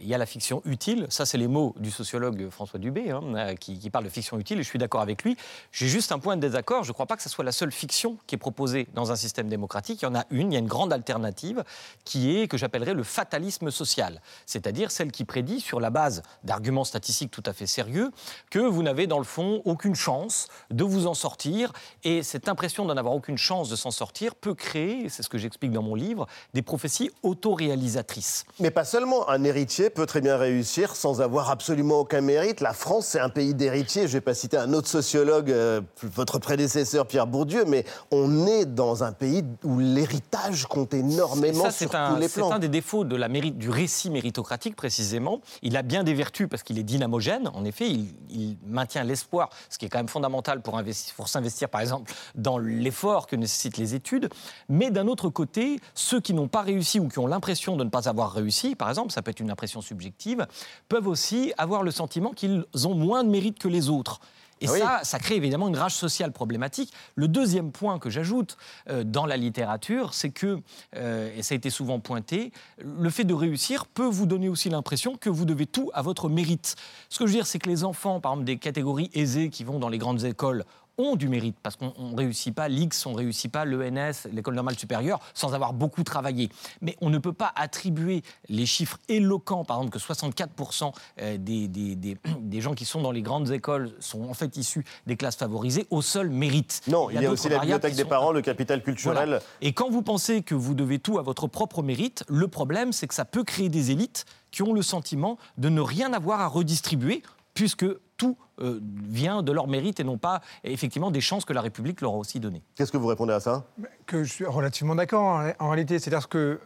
[0.00, 3.54] il y a la fiction utile, ça c'est les mots du sociologue François Dubé, hein,
[3.54, 5.36] qui, qui, parle de fiction utile, et je suis d'accord avec lui.
[5.70, 7.70] J'ai juste un point de désaccord, je ne crois pas que ce soit la seule
[7.70, 10.02] fiction qui est proposée dans un système démocratique.
[10.02, 11.64] Il y en a une, il y a une grande alternative,
[12.04, 16.84] qui est, que j'appellerais le fatalisme social, c'est-à-dire celle qui prédit, sur la base d'arguments
[16.84, 18.10] statistiques tout à fait sérieux,
[18.50, 21.72] que vous n'avez dans le fond aucune chance de vous en sortir,
[22.02, 25.38] et cette impression d'en avoir aucune chance de s'en sortir peut créer, c'est ce que
[25.38, 28.44] j'explique dans mon livre, des prophéties autoréalisatrices.
[28.58, 32.62] Mais pas seulement, un héritier peut très bien réussir sans avoir absolument aucun mérite.
[32.62, 34.02] La France, c'est un pays d'héritiers.
[34.02, 38.46] Je ne vais pas citer un autre sociologue, euh, votre prédécesseur Pierre Bourdieu, mais on
[38.46, 42.48] est dans un pays où l'héritage compte énormément sur tous les plans.
[42.48, 45.42] C'est un des défauts de la mérite, du récit méritocratique, précisément.
[45.60, 47.50] Il a bien des vertus parce qu'il est dynamogène.
[47.52, 50.80] En effet, il, maintient l'espoir, ce qui est quand même fondamental pour,
[51.16, 54.30] pour s'investir, par exemple, dans l'effort que nécessitent les études.
[54.70, 57.90] Mais d'un autre côté, ceux qui n'ont pas réussi ou qui ont l'impression de ne
[57.90, 60.46] pas avoir réussi, par exemple, ça peut être une impression subjective,
[60.88, 64.20] peuvent aussi avoir le sentiment qu'ils ont moins de mérite que les autres.
[64.62, 66.92] Et ah ça, ça crée évidemment une rage sociale problématique.
[67.16, 68.56] Le deuxième point que j'ajoute
[68.88, 70.60] euh, dans la littérature, c'est que,
[70.96, 74.70] euh, et ça a été souvent pointé, le fait de réussir peut vous donner aussi
[74.70, 76.76] l'impression que vous devez tout à votre mérite.
[77.08, 79.64] Ce que je veux dire, c'est que les enfants, par exemple, des catégories aisées qui
[79.64, 80.64] vont dans les grandes écoles,
[80.98, 84.54] ont du mérite, parce qu'on ne réussit pas l'X, on ne réussit pas l'ENS, l'école
[84.54, 86.50] normale supérieure, sans avoir beaucoup travaillé.
[86.80, 91.68] Mais on ne peut pas attribuer les chiffres éloquents, par exemple que 64% euh, des,
[91.68, 91.96] des,
[92.40, 95.86] des, gens qui sont dans les grandes écoles sont en fait issus des classes favorisées
[95.90, 96.82] au seul mérite.
[96.88, 99.40] Non, il y a, aussi la bibliothèque des parents, le capital culturel.
[99.60, 103.06] Et quand vous pensez que vous devez tout à votre propre mérite, le problème, c'est
[103.06, 106.46] que ça peut créer des élites qui ont le sentiment de ne rien avoir à
[106.46, 107.22] redistribuer
[107.54, 107.86] puisque
[108.22, 112.00] tout euh, vient de leur mérite et non pas effectivement des chances que la République
[112.00, 112.62] leur a aussi données.
[112.76, 113.64] Qu'est-ce que vous répondez à ça?
[114.06, 115.98] Que je suis relativement d'accord en réalité.
[115.98, 116.60] C'est-à-dire que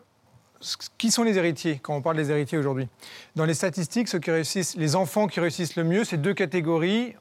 [0.99, 2.88] qui sont les héritiers quand on parle des héritiers aujourd'hui?
[3.37, 7.14] Dans les statistiques, ceux qui réussissent, les enfants qui réussissent le mieux, c'est deux catégories,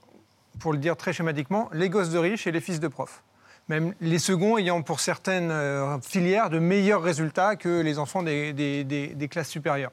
[0.59, 3.23] pour le dire très schématiquement, les gosses de riches et les fils de profs
[3.67, 9.29] même les seconds ayant pour certaines euh, filières de meilleurs résultats que les enfants des,
[9.29, 9.91] classes supérieures.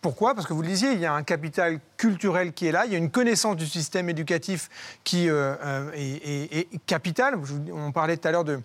[0.00, 0.34] Pourquoi?
[0.34, 2.92] Parce que vous le disiez, il y a un capital culturel qui est là, il
[2.92, 4.68] y a une connaissance du système éducatif
[5.02, 7.38] qui euh, euh, est, est, capitale.
[7.72, 8.60] On parlait tout à l'heure de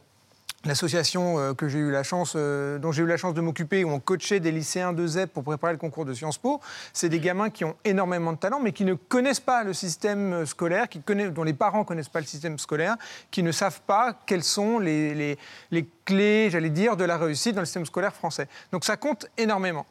[0.65, 3.83] L'association euh, que j'ai eu la chance, euh, dont j'ai eu la chance de m'occuper,
[3.83, 6.61] où on coachait des lycéens de ZEP pour préparer le concours de Sciences Po,
[6.93, 10.31] c'est des gamins qui ont énormément de talent, mais qui ne connaissent pas le système
[10.31, 12.95] euh, scolaire, qui dont les parents ne connaissent pas le système scolaire,
[13.29, 15.37] qui ne savent pas quelles sont les, les,
[15.71, 18.47] les clés, j'allais dire, de la réussite dans le système scolaire français.
[18.71, 19.85] Donc ça compte énormément.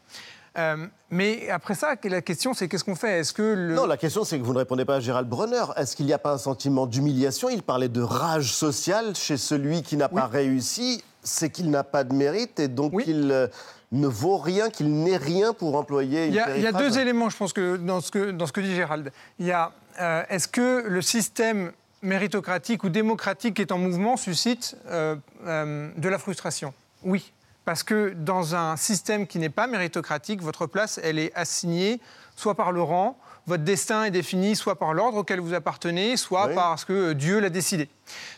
[0.59, 3.21] Euh, mais après ça, la question, c'est qu'est-ce qu'on fait?
[3.21, 5.65] Est-ce que Non, la question, c'est que vous ne répondez pas à Gérald Brenner.
[5.77, 7.49] Est-ce qu'il n'y a pas un sentiment d'humiliation?
[7.49, 11.03] Il parlait de rage sociale chez celui qui n'a pas réussi.
[11.23, 13.47] C'est qu'il n'a pas de mérite et donc il euh,
[13.93, 16.73] ne vaut rien, qu'il n'est rien pour employer une Il y a, il y a
[16.73, 19.12] deux éléments, je pense, que dans, ce que, dans ce que dit Gérald.
[19.38, 21.71] Il y a, euh, est-ce que le système
[22.03, 26.75] méritocratique ou démocratique qui est en mouvement suscite de la frustration?
[27.05, 27.33] Oui.
[27.64, 32.01] Parce que dans un système qui n'est pas méritocratique, votre place, elle est assignée
[32.35, 36.48] soit par le rang, votre destin est défini soit par l'ordre auquel vous appartenez, soit
[36.48, 37.88] parce que Dieu l'a décidé.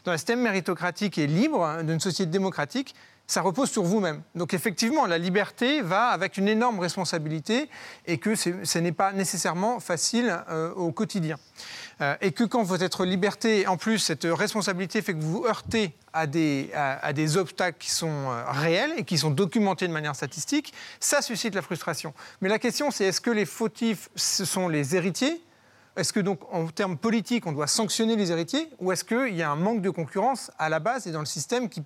[0.04, 2.94] Dans un système méritocratique et libre, hein, d'une société démocratique,
[3.26, 4.22] ça repose sur vous-même.
[4.34, 7.70] Donc effectivement, la liberté va avec une énorme responsabilité
[8.06, 11.37] et que ce n'est pas nécessairement facile euh, au quotidien.
[12.00, 15.94] Euh, et que quand votre liberté, en plus, cette responsabilité fait que vous vous heurtez
[16.12, 21.22] à des, obstacles qui sont euh, réels et qui sont documentés de manière statistique, ça
[21.22, 22.12] suscite la frustration.
[22.40, 25.40] Mais la question, c'est est-ce que les fautifs, ce sont les héritiers
[25.96, 29.42] est-ce que donc, en termes politiques, on doit sanctionner les héritiers ou est-ce qu'il y
[29.42, 31.83] a un manque de concurrence à la base et dans le système qui,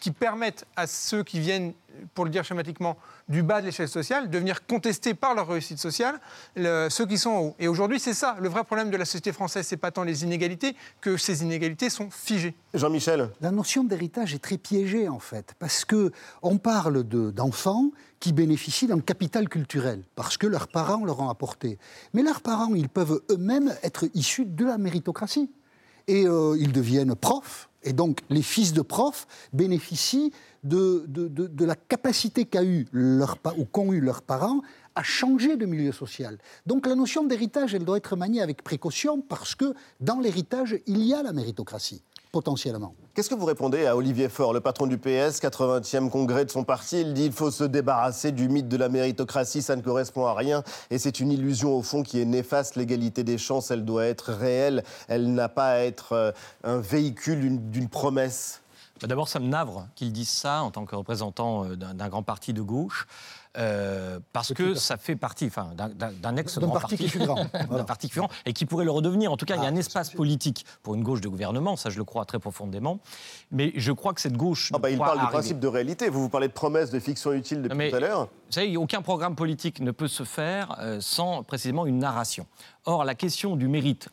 [0.00, 1.72] qui permettent à ceux qui viennent,
[2.14, 2.96] pour le dire schématiquement,
[3.28, 6.20] du bas de l'échelle sociale, de venir contester par leur réussite sociale
[6.56, 7.54] ceux qui sont en haut?
[7.58, 8.36] Et aujourd'hui, c'est ça.
[8.40, 11.90] Le vrai problème de la société française, c'est pas tant les inégalités que ces inégalités
[11.90, 12.54] sont figées.
[12.74, 18.32] Jean-Michel La notion d'héritage est très piégée, en fait, parce que on parle d'enfants qui
[18.32, 21.78] bénéficient d'un capital culturel, parce que leurs parents leur ont apporté.
[22.14, 25.50] Mais leurs parents, ils peuvent eux-mêmes être issus de la méritocratie.
[26.06, 30.32] Et euh, ils deviennent profs, et donc les fils de profs bénéficient
[30.64, 34.62] de, de, de, la capacité qu'a eu leur, ou qu'ont eu leurs parents
[34.94, 36.38] à changer de milieu social.
[36.66, 41.04] Donc la notion d'héritage, elle doit être maniée avec précaution parce que dans l'héritage, il
[41.04, 42.02] y a la méritocratie
[42.32, 42.94] potentiellement.
[43.14, 46.62] Qu'est-ce que vous répondez à Olivier Faure, le patron du PS, 80e congrès de son
[46.62, 47.00] parti?
[47.00, 50.34] Il dit qu'il faut se débarrasser du mythe de la méritocratie, ça ne correspond à
[50.34, 52.76] rien et c'est une illusion au fond qui est néfaste.
[52.76, 56.32] L'égalité des chances, elle doit être réelle, elle n'a pas à être euh,
[56.64, 58.62] un véhicule d'une promesse.
[59.02, 62.62] D'abord, ça me navre qu'ils disent ça en tant que représentant d'un grand parti de
[62.62, 63.06] gauche.
[63.56, 67.46] Euh, parce que ça fait partie enfin, d'un ex-grand parti, parti, qui grand.
[67.86, 68.10] parti
[68.46, 69.32] et qui pourrait le redevenir.
[69.32, 71.76] En tout cas, il y a un ah, espace politique pour une gauche de gouvernement,
[71.76, 73.00] ça je le crois très profondément.
[73.50, 74.70] Mais je crois que cette gauche.
[74.74, 76.08] Ah bah, il parle du principe de réalité.
[76.08, 78.24] Vous vous parlez de promesses, de fiction utile depuis tout à l'heure.
[78.24, 82.46] Vous savez, aucun programme politique ne peut se faire euh, sans précisément une narration.
[82.84, 84.08] Or, la question du mérite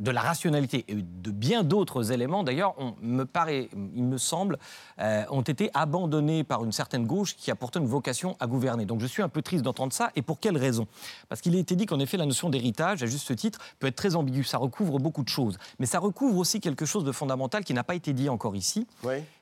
[0.00, 4.58] de la rationalité et de bien d'autres éléments, d'ailleurs, me paraît, il me semble,
[5.00, 8.84] euh, ont été abandonnés par une certaine gauche qui a pourtant une vocation à gouverner.
[8.86, 10.10] Donc je suis un peu triste d'entendre ça.
[10.16, 10.86] Et pour quelle raison?
[11.28, 13.96] Parce qu'il a été dit qu'en effet, la notion d'héritage, à juste titre, peut être
[13.96, 14.44] très ambiguë.
[14.44, 15.58] Ça recouvre beaucoup de choses.
[15.78, 18.86] Mais ça recouvre aussi quelque chose de fondamental qui n'a pas été dit encore ici.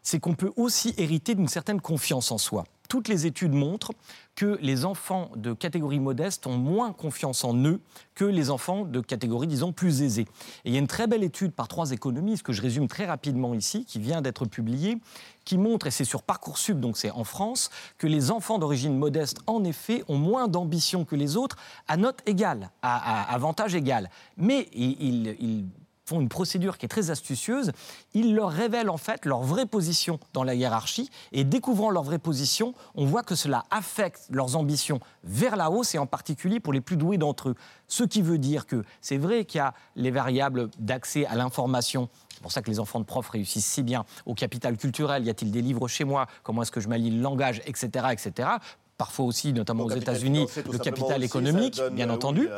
[0.03, 3.93] C'est qu'on peut aussi hériter d'une certaine confiance en soi toutes les études montrent
[4.35, 7.81] que les enfants de catégorie modeste ont moins confiance en eux
[8.15, 10.27] que les enfants de catégorie, disons, plus aisée.
[10.65, 13.07] Et il y a une très belle étude par trois économistes, que je résume très
[13.07, 14.99] rapidement ici, qui vient d'être publiée,
[15.45, 19.39] qui montre, et c'est sur Parcoursup, donc c'est en France, que les enfants d'origine modeste,
[19.47, 21.57] en effet, ont moins d'ambition que les autres
[21.89, 24.11] à note égale, à, avantage égal.
[24.37, 25.67] Mais ils
[26.07, 27.73] font une procédure qui est très astucieuse,
[28.15, 32.19] ils leur révèlent en fait leur vraie position dans la hiérarchie et découvrant leur vraie
[32.19, 36.73] position, on voit que cela affecte leurs ambitions vers la hausse et en particulier pour
[36.73, 37.55] les plus doués d'entre eux.
[37.89, 42.09] Ce qui veut dire que c'est vrai qu'il y a les variables d'accès à l'information
[42.37, 45.25] c'est pour ça que les enfants de profs réussissent si bien au capital culturel.
[45.25, 46.27] Y a-t-il des livres chez moi?
[46.43, 48.59] Comment est-ce que je m'allie le langage, etc., etc
[48.97, 52.49] parfois aussi, notamment aux États-Unis, le capital économique, bien euh, entendu.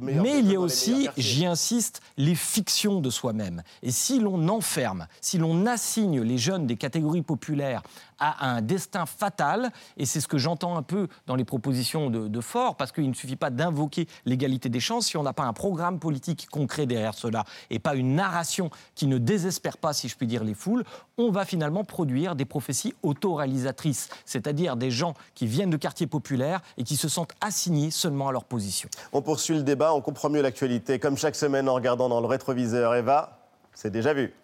[0.00, 3.62] Mais il y a aussi, j'y insiste, les fictions de soi-même.
[3.82, 7.82] Et si l'on enferme, si l'on assigne les jeunes des catégories populaires
[8.18, 12.28] à un destin fatal, et c'est ce que j'entends un peu dans les propositions de,
[12.28, 15.44] de Fort, parce qu'il ne suffit pas d'invoquer l'égalité des chances si on n'a pas
[15.44, 20.08] un programme politique concret derrière cela, et pas une narration qui ne désespère pas, si
[20.08, 20.84] je puis dire, les foules,
[21.16, 26.60] on va finalement produire des prophéties autoréalisatrices, c'est-à-dire des gens qui viennent de quartiers populaires
[26.76, 28.88] et qui se sentent assignés seulement à leur position.
[29.12, 32.26] On poursuit le débat, on comprend mieux l'actualité, comme chaque semaine en regardant dans le
[32.26, 32.94] rétroviseur.
[32.94, 33.38] Eva,
[33.74, 34.34] c'est déjà vu.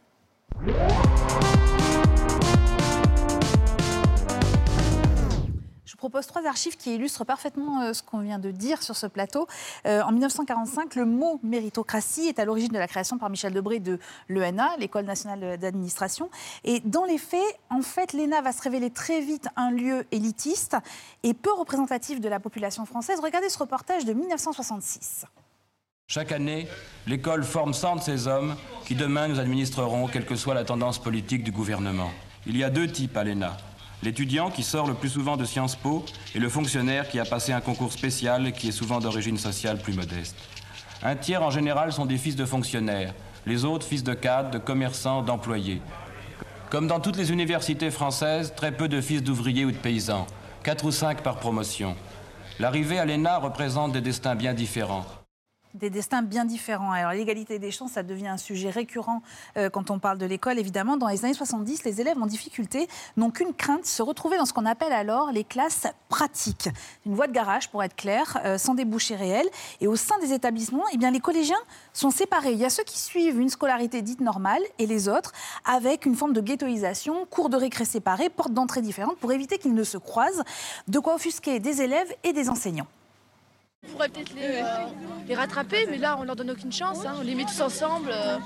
[6.05, 9.47] Propose trois archives qui illustrent parfaitement euh, ce qu'on vient de dire sur ce plateau.
[9.87, 13.79] Euh, en 1945, le mot méritocratie est à l'origine de la création par Michel Debré
[13.81, 16.29] de l'ENA, l'École nationale d'administration.
[16.63, 20.77] Et dans les faits, en fait, l'ENA va se révéler très vite un lieu élitiste
[21.23, 23.19] et peu représentatif de la population française.
[23.23, 25.25] Regardez ce reportage de 1966.
[26.07, 26.69] Chaque année,
[27.07, 30.99] l'école forme 100 de ces hommes qui demain nous administreront, quelle que soit la tendance
[30.99, 32.11] politique du gouvernement.
[32.47, 33.57] Il y a deux types à l'ENA
[34.05, 37.53] l'étudiant qui sort le plus souvent de Sciences Po et le fonctionnaire qui a passé
[37.53, 40.37] un concours spécial qui est souvent d'origine sociale plus modeste.
[41.03, 43.15] Un tiers en général sont des fils de fonctionnaires,
[43.47, 45.81] les autres fils de cadres, de commerçants, d'employés.
[46.71, 50.27] Comme dans toutes les universités françaises, très peu de fils d'ouvriers ou de paysans,
[50.63, 51.97] quatre ou cinq par promotion.
[52.61, 55.05] L'arrivée à l'ENA représente des destins bien différents
[55.75, 56.93] des destins bien différents.
[56.93, 59.23] Alors l'égalité des chances, ça devient un sujet récurrent
[59.57, 60.59] euh, quand on parle de l'école.
[60.59, 64.47] Évidemment, dans les années 70, les élèves en difficulté n'ont qu'une crainte, se retrouver dans
[64.47, 66.69] ce qu'on appelle alors les classes pratiques.
[67.07, 69.47] Une voie de garage, pour être clair, euh, sans débouché réel.
[69.81, 71.61] Et au sein des établissements, eh bien, les collégiens
[71.93, 72.53] sont séparés.
[72.53, 75.33] Il y a ceux qui suivent une scolarité dite normale et les autres
[75.65, 79.75] avec une forme de ghettoisation, cours de récré séparés, portes d'entrée différentes pour éviter qu'ils
[79.75, 80.45] ne se croisent,
[80.89, 82.87] de quoi offusquer des élèves et des enseignants.
[83.87, 87.05] On pourrait peut-être les, rattraper, mais là, on leur donne aucune chance.
[87.05, 87.15] Hein.
[87.19, 88.11] On les met tous ensemble.
[88.13, 88.39] Euh.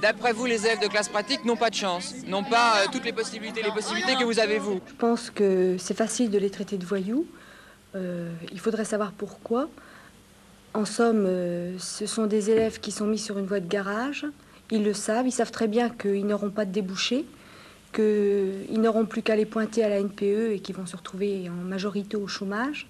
[0.00, 3.04] D'après vous, les élèves de classe pratique n'ont pas de chance, n'ont pas euh, toutes
[3.04, 4.80] les possibilités, les possibilités que vous avez vous.
[4.86, 7.26] Je pense que c'est facile de les traiter de voyous.
[7.96, 9.68] Euh, il faudrait savoir pourquoi.
[10.74, 11.26] En somme,
[11.78, 14.26] ce sont des élèves qui sont mis sur une voie de garage.
[14.70, 17.24] Ils le savent, ils savent très bien qu'ils n'auront pas de débouchés,
[17.92, 21.64] qu'ils n'auront plus qu'à les pointer à la NPE et qu'ils vont se retrouver en
[21.64, 22.86] majorité au chômage.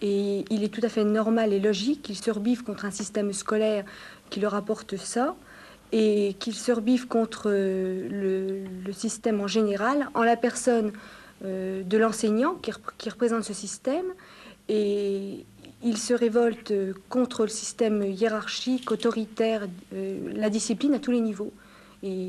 [0.00, 3.84] Et il est tout à fait normal et logique qu'ils survivent contre un système scolaire
[4.30, 5.34] qui leur apporte ça
[5.92, 10.92] et qu'ils survivent contre euh, le, système en général, en la personne
[11.44, 12.72] euh, de l'enseignant qui,
[13.10, 14.06] représente ce système.
[14.68, 15.46] Et
[15.82, 16.74] ils se révoltent
[17.08, 21.52] contre le système hiérarchique, autoritaire, euh, la discipline à tous les niveaux.
[22.02, 22.28] Et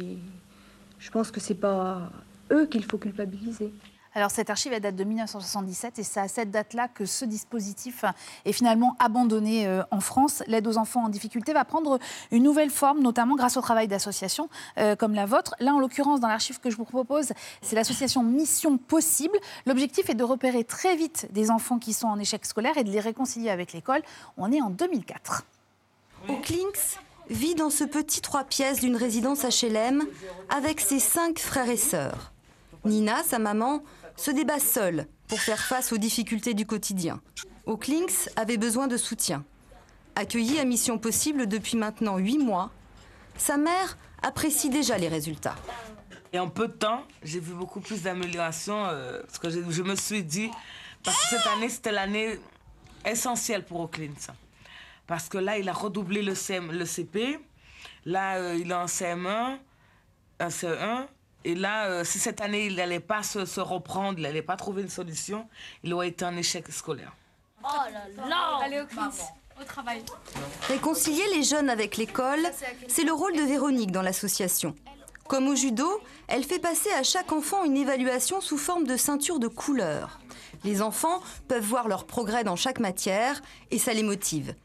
[0.99, 2.09] je pense que ce n'est pas
[2.51, 3.73] eux qu'il faut culpabiliser.
[4.15, 8.03] Alors cette archive elle date de 1977 et c'est à cette date-là que ce dispositif
[8.45, 10.43] est finalement abandonné euh, en France.
[10.47, 11.99] L'aide aux enfants en difficulté va prendre
[12.31, 15.55] une nouvelle forme, notamment grâce au travail d'associations euh, comme la vôtre.
[15.59, 19.37] Là, en l'occurrence, dans l'archive que je vous propose, c'est l'association Mission Possible.
[19.65, 22.89] L'objectif est de repérer très vite des enfants qui sont en échec scolaire et de
[22.89, 24.01] les réconcilier avec l'école.
[24.37, 25.45] On est en 2004.
[26.27, 26.35] Au
[27.29, 30.03] vit dans ce petit trois pièces d'une résidence HLM
[30.49, 32.31] avec ses cinq frères et sœurs.
[32.85, 33.81] Nina, sa maman,
[34.19, 37.21] se débat seule pour faire face aux difficultés du quotidien.
[37.65, 39.45] Oaklinks avait besoin de soutien.
[40.15, 42.69] Accueillie à Mission Possible depuis maintenant huit mois,
[43.37, 45.55] sa mère apprécie déjà les résultats.
[46.33, 49.95] Et en peu de temps, j'ai vu beaucoup plus d'améliorations euh, parce que je, me
[49.95, 50.51] suis dit,
[51.03, 52.39] parce que cette année, c'était l'année
[53.05, 54.27] essentielle pour Oaklinks.
[55.07, 56.33] Parce que là, il a redoublé le,
[56.71, 57.39] le CP.
[58.05, 59.57] Là, euh, il est en CM1,
[60.39, 61.07] un CE1.
[61.45, 64.81] Et là, euh, si cette année, il n'allait pas se, reprendre, il n'allait pas trouver
[64.81, 65.47] une solution,
[65.83, 67.13] il aurait été un échec scolaire.
[67.63, 70.03] Oh là là Allez, au travail.
[70.67, 72.39] Réconcilier les jeunes avec l'école,
[72.87, 74.75] c'est le rôle de Véronique dans l'association.
[75.27, 75.87] Comme au judo,
[76.27, 80.19] elle fait passer à chaque enfant une évaluation sous forme de ceinture de couleur.
[80.63, 84.55] Les enfants peuvent voir leur progrès dans chaque matière et ça les motive.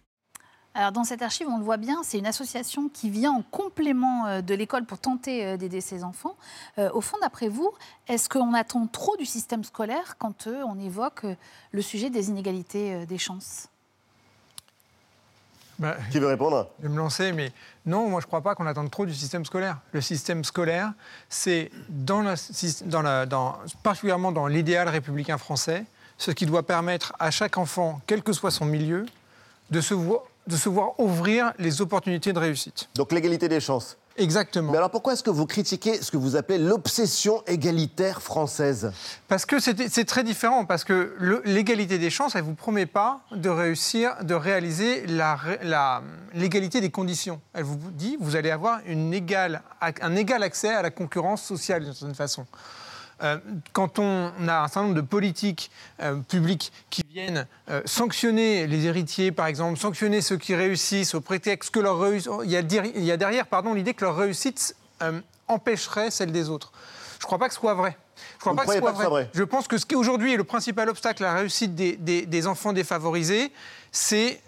[0.77, 4.27] Alors dans cette archive, on le voit bien, c'est une association qui vient en complément
[4.27, 6.35] euh, de l'école pour tenter euh, d'aider ses enfants.
[6.79, 7.71] Euh, au fond, d'après vous,
[8.09, 11.27] est-ce qu'on attend trop du système scolaire quand on évoque
[11.71, 13.69] le sujet des inégalités des chances?
[15.79, 16.69] Bah, Qui veut répondre?
[16.81, 17.53] Je vais me lancer, mais
[17.87, 19.79] non, moi je ne crois pas qu'on attende trop du système scolaire.
[19.93, 20.93] Le système scolaire,
[21.29, 22.35] c'est dans,
[23.29, 25.85] dans particulièrement dans l'idéal républicain français,
[26.19, 29.07] ce qui doit permettre à chaque enfant, quel que soit son milieu,
[29.71, 32.89] de se voir de se voir ouvrir les opportunités de réussite.
[32.95, 33.97] Donc l'égalité des chances.
[34.17, 34.71] Exactement.
[34.71, 38.93] Mais alors pourquoi est-ce que vous critiquez ce que vous appelez l'obsession égalitaire française?
[39.27, 43.23] Parce que c'est très différent, parce que l'égalité des chances, elle ne vous promet pas
[43.33, 45.05] de réussir, de réaliser
[46.33, 47.41] l'égalité des conditions.
[47.55, 51.83] Elle vous dit, vous allez avoir une égale, un égal accès à la concurrence sociale
[51.83, 52.47] d'une certaine façon.
[53.25, 53.39] Euh,
[53.73, 55.71] quand on a un certain nombre de politiques
[56.03, 61.21] euh, publiques qui viennent euh, sanctionner les héritiers, par exemple, sanctionner ceux qui réussissent au
[61.21, 62.31] prétexte que leur réussite...
[62.45, 64.77] Il, y a derrière pardon, l'idée que leur réussite
[65.49, 66.73] empêcherait celle des autres.
[67.19, 67.97] Je ne crois pas que ce soit vrai.
[68.35, 69.31] Je crois pas que ce soit vrai.
[69.33, 72.47] Je pense que ce qui aujourd'hui est le principal obstacle à la réussite des, des
[72.47, 73.53] enfants défavorisés,
[73.93, 74.41] c'est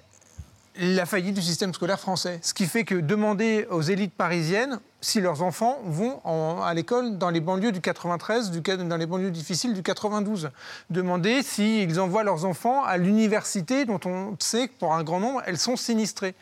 [0.79, 2.39] la faillite du système scolaire français.
[2.43, 7.31] Ce qui fait que demander aux élites parisiennes si leurs enfants vont à l'école dans
[7.31, 10.51] les banlieues du 93, du, dans les banlieues difficiles du 92.
[10.91, 15.43] Demander s'ils envoient leurs enfants à l'université dont on sait que pour un grand nombre,
[15.47, 16.35] elles sont sinistrées.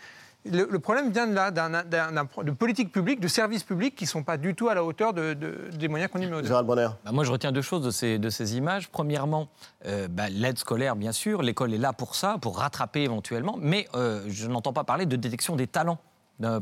[0.50, 4.38] Le, problème vient de là, de politique publique, de services publics qui ne sont pas
[4.38, 6.44] du tout à la hauteur des moyens qu'on y met.
[6.44, 6.88] Gérald Bonner.
[7.04, 8.88] Bah, moi, je retiens deux choses de ces, de ces images.
[8.88, 9.48] Premièrement,
[9.84, 11.42] euh, bah, l'aide scolaire, bien sûr.
[11.42, 13.56] L'école est là pour ça, pour rattraper éventuellement.
[13.60, 15.98] Mais euh, je n'entends pas parler de détection des talents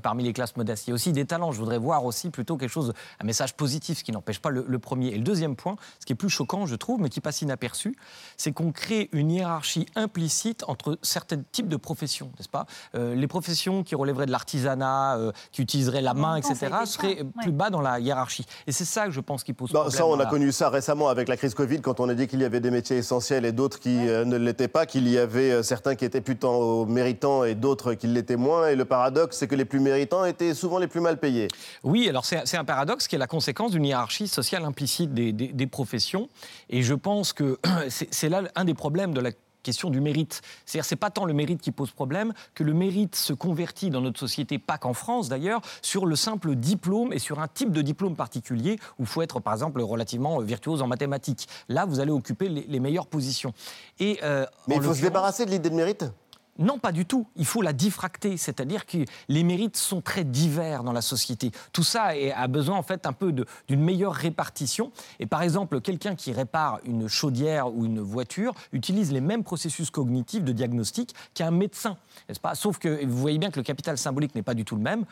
[0.03, 0.87] parmi les classes modestes.
[0.87, 1.53] Il y a aussi des talents.
[1.53, 4.79] Je voudrais voir aussi plutôt quelque chose, un message positif, ce qui n'empêche pas le,
[4.79, 5.09] premier.
[5.09, 7.97] Et le deuxième point, ce qui est plus choquant, je trouve, mais qui passe inaperçu,
[8.37, 12.66] c'est qu'on crée une hiérarchie implicite entre certains types de professions, n'est-ce pas?
[12.95, 17.53] Euh, Les professions qui relèveraient de l'artisanat, euh, qui utiliseraient la main, etc., seraient plus
[17.53, 18.47] bas dans la hiérarchie.
[18.66, 19.91] Et c'est ça que je pense qui pose problème.
[19.91, 22.41] Ça, on a connu ça récemment avec la crise Covid, quand on a dit qu'il
[22.41, 25.62] y avait des métiers essentiels et d'autres qui euh, ne l'étaient pas, qu'il y avait
[25.62, 28.68] certains qui étaient plutôt méritants et d'autres qui l'étaient moins.
[28.68, 31.49] Et le paradoxe, c'est que les plus méritants étaient souvent les plus mal payés.
[31.83, 36.29] Oui, alors c'est un paradoxe qui est la conséquence d'une hiérarchie sociale implicite des, professions.
[36.71, 37.59] Et je pense que
[37.89, 39.31] c'est là un des problèmes de la
[39.63, 40.43] question du mérite.
[40.67, 44.01] C'est-à-dire, c'est pas tant le mérite qui pose problème que le mérite se convertit dans
[44.01, 47.83] notre société, pas qu'en France d'ailleurs, sur le simple diplôme et sur un type de
[47.83, 51.49] diplôme particulier où il faut être, par exemple, relativement virtuose en mathématiques.
[51.69, 53.55] Là, vous allez occuper les, meilleures positions.
[54.01, 56.05] Et, euh, Mais il faut se débarrasser de l'idée de mérite
[56.59, 57.27] non, pas du tout.
[57.37, 58.99] Il faut la diffracter, c'est-à-dire que
[59.29, 61.51] les mérites sont très divers dans la société.
[61.73, 63.07] Tout ça a besoin en fait
[63.69, 64.93] d'une meilleure répartition.
[65.19, 69.91] Et par exemple, quelqu'un qui répare une chaudière ou une voiture utilise les mêmes processus
[69.91, 71.97] cognitifs de diagnostic qu'un médecin,
[72.29, 72.55] n'est-ce pas?
[72.55, 75.07] Sauf que vous voyez bien que le capital symbolique n'est pas du tout le même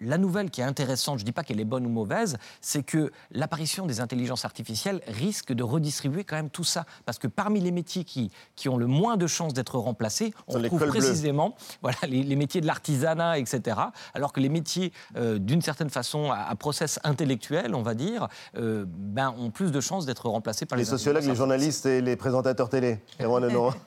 [0.00, 2.82] la nouvelle qui est intéressante, je ne dis pas qu'elle est bonne ou mauvaise, c'est
[2.82, 6.84] que l'apparition des intelligences artificielles risque de redistribuer quand même tout ça.
[7.04, 10.60] Parce que parmi les métiers qui, qui ont le moins de chances d'être remplacés, on
[10.62, 13.78] trouve précisément voilà, les, métiers de l'artisanat, etc.
[14.14, 18.84] Alors que les métiers, euh, d'une certaine façon, à, process intellectuel, on va dire, euh,
[18.86, 22.16] ben, ont plus de chances d'être remplacés par les, les sociologues, les journalistes et les
[22.16, 22.98] présentateurs télé.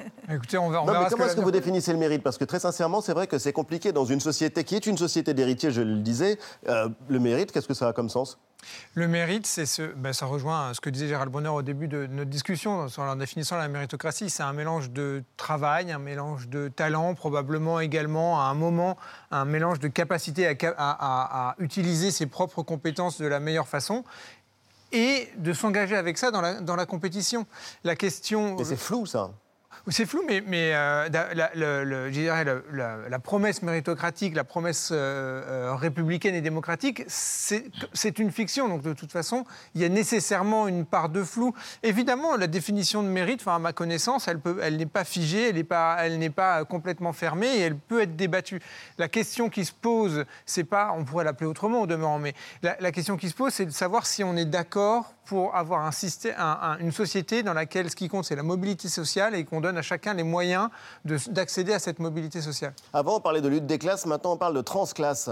[0.29, 2.23] Écoutez, on va, on non, mais comment est-ce que vous définissez le mérite?
[2.23, 4.97] Parce que très sincèrement, c'est vrai que c'est compliqué dans une société qui est une
[4.97, 6.39] société d'héritiers, je le le disait.
[6.67, 8.37] Euh, le mérite, qu'est-ce que ça a comme sens?
[8.93, 12.07] Le mérite, c'est ce, ben ça rejoint ce que disait Gérald Bonheur au début de
[12.07, 12.87] notre discussion
[13.17, 14.29] définition de la méritocratie.
[14.29, 18.97] C'est un mélange de travail, un mélange de talent, probablement également à un moment
[19.31, 24.03] un mélange de capacité à, à, utiliser ses propres compétences de la meilleure façon
[24.91, 27.45] et de s'engager avec ça dans la, dans la compétition.
[27.83, 28.55] La question.
[28.57, 29.31] Mais c'est flou ça.
[29.87, 31.09] C'est flou, mais, euh,
[33.09, 38.67] la, promesse méritocratique, la promesse euh, euh, républicaine et démocratique, c'est une fiction.
[38.67, 41.53] Donc de toute façon, il y a nécessairement une part de flou.
[41.81, 46.65] Évidemment, la définition de mérite, à ma connaissance, elle, n'est pas figée, elle n'est pas,
[46.65, 48.61] complètement fermée et elle peut être débattue.
[48.97, 52.91] La question qui se pose, c'est pas, on pourrait l'appeler autrement au demeurant, mais la
[52.91, 56.33] question qui se pose, c'est de savoir si on est d'accord pour avoir un système,
[56.79, 59.83] une société dans laquelle ce qui compte, c'est la mobilité sociale et qu'on donne à
[59.83, 60.69] chacun les moyens
[61.05, 62.73] d'accéder à cette mobilité sociale.
[62.93, 65.29] Avant, on parlait de lutte des classes, maintenant on parle de transclasse.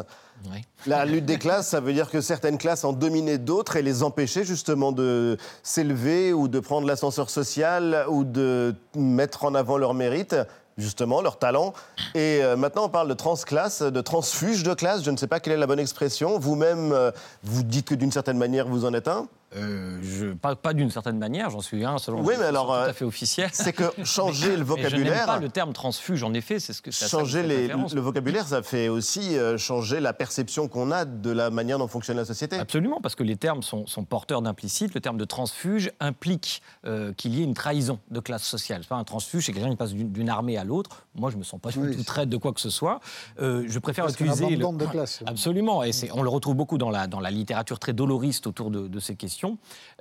[0.85, 4.03] La lutte des classes, ça veut dire que certaines classes en dominaient d'autres et les
[4.03, 9.95] empêchaient justement de s'élever ou de prendre l'ascenseur social ou de mettre en avant leur
[9.95, 10.35] mérite
[10.77, 11.73] justement, leur talent.
[12.13, 15.01] Et euh, maintenant, on parle de transclasse, de transfuge de classe.
[15.03, 16.37] Je ne sais pas quelle est la bonne expression.
[16.37, 17.09] Vous-même, euh,
[17.41, 20.89] vous dites que d'une certaine manière, vous en êtes un euh, je, pas, pas d'une
[20.89, 23.49] certaine manière, j'en suis un selon oui, mais alors, tout à fait officiel.
[23.53, 25.21] C'est que changer le vocabulaire.
[25.21, 28.61] je pas le terme transfuge, en effet, c'est ce que Changer les, le vocabulaire, ça
[28.61, 32.57] fait aussi euh, changer la perception qu'on a de la manière dont fonctionne la société.
[32.57, 34.93] Absolument, parce que les termes sont, sont porteurs d'implicite.
[34.93, 38.81] Le terme de transfuge implique euh, qu'il y ait une trahison de classe sociale.
[38.87, 41.05] Pas un transfuge, c'est quelqu'un qui passe d'une armée à l'autre.
[41.15, 42.99] Moi, je me sens pas du tout traite de quoi que ce soit.
[43.39, 44.57] je préfère utiliser.
[44.57, 44.77] Le...
[44.77, 45.23] de classe.
[45.25, 48.87] Absolument, et on le retrouve beaucoup dans la, dans la littérature très doloriste autour de,
[48.87, 49.36] de ces questions.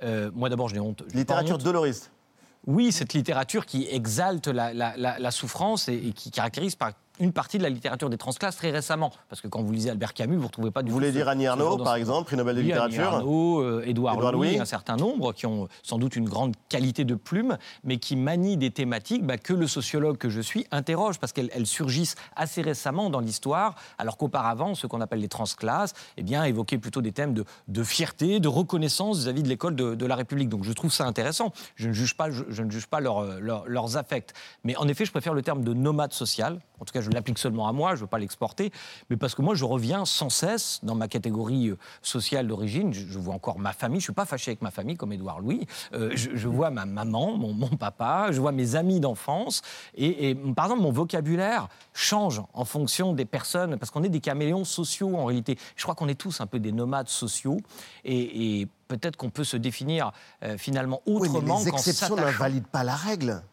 [0.03, 1.03] Euh, moi, d'abord, je n'ai honte.
[1.13, 2.11] Littérature doloriste
[2.67, 7.69] oui, cette littérature qui exalte la, souffrance et, qui caractérise par une partie de la
[7.69, 9.11] littérature des transclasses très récemment.
[9.29, 11.03] Parce que quand vous lisez Albert Camus, vous ne retrouvez pas du vous tout.
[11.03, 14.31] Vous voulez dire Annie Arnaud, par exemple, prix Nobel de littérature Annie Arnaud, euh, Édouard,
[14.31, 18.15] Louis, un certain nombre, qui ont sans doute une grande qualité de plume, mais qui
[18.15, 22.61] manient des thématiques bah, que le sociologue que je suis interroge, parce qu'elles surgissent assez
[22.61, 27.11] récemment dans l'histoire, alors qu'auparavant, ce qu'on appelle les transclasses, eh bien, évoquaient plutôt des
[27.11, 27.33] thèmes
[27.67, 30.49] de, fierté, de reconnaissance vis-à-vis de l'école de, la République.
[30.49, 31.51] Donc je trouve ça intéressant.
[31.75, 34.33] Je ne juge pas, je, ne juge pas leurs affects.
[34.63, 36.59] Mais en effet, je préfère le terme de nomade social.
[36.79, 38.71] En tout cas, je l'applique seulement à moi je ne veux pas l'exporter,
[39.09, 42.93] mais parce que moi, je reviens sans cesse dans ma catégorie euh, sociale d'origine.
[42.93, 45.39] Je, vois encore ma famille, je ne suis pas fâché avec ma famille comme Édouard
[45.39, 45.65] Louis.
[45.93, 49.61] Euh, je, vois ma maman, mon, papa, je vois mes amis d'enfance.
[49.95, 54.65] Et, par exemple, mon vocabulaire change en fonction des personnes, parce qu'on est des caméléons
[54.65, 55.57] sociaux en réalité.
[55.75, 57.57] Je crois qu'on est tous un peu des nomades sociaux.
[58.05, 61.57] Et, peut-être qu'on peut se définir euh, finalement autrement.
[61.57, 63.43] Oui, mais les exceptions n'invalident pas la règle.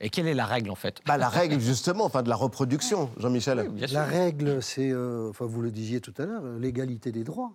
[0.00, 1.00] Et quelle est la règle en fait?
[1.06, 3.70] Bah, La règle justement, enfin de la reproduction, Jean-Michel.
[3.92, 7.52] la règle, c'est, euh, enfin vous le disiez tout à l'heure, l'égalité des droits.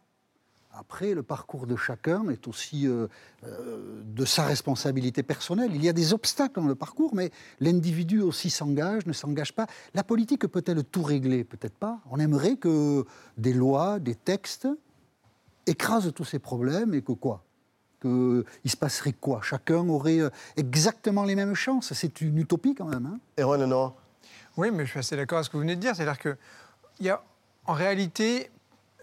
[0.78, 3.08] Après, le parcours de chacun est aussi euh,
[3.46, 5.72] euh, de sa responsabilité personnelle.
[5.74, 7.32] Il y a des obstacles dans le parcours, mais
[7.62, 9.68] l'individu aussi s'engage, ne s'engage pas.
[9.93, 11.46] La politique peut-elle tout régler?
[11.46, 12.02] Peut-être pas.
[12.12, 13.06] On aimerait que
[13.38, 14.68] des lois, des textes
[15.66, 17.46] écrasent tous ces problèmes et que quoi?
[18.06, 19.41] Il se passerait quoi?
[19.41, 21.93] Chacun aurait euh, exactement les mêmes chances.
[21.93, 23.06] C'est une utopie quand même.
[23.06, 23.91] Hein Erwan
[24.58, 25.95] Oui, mais je suis assez d'accord avec ce que vous venez de dire.
[25.95, 26.38] C'est-à-dire que,
[26.99, 27.22] y a,
[27.66, 28.51] en réalité,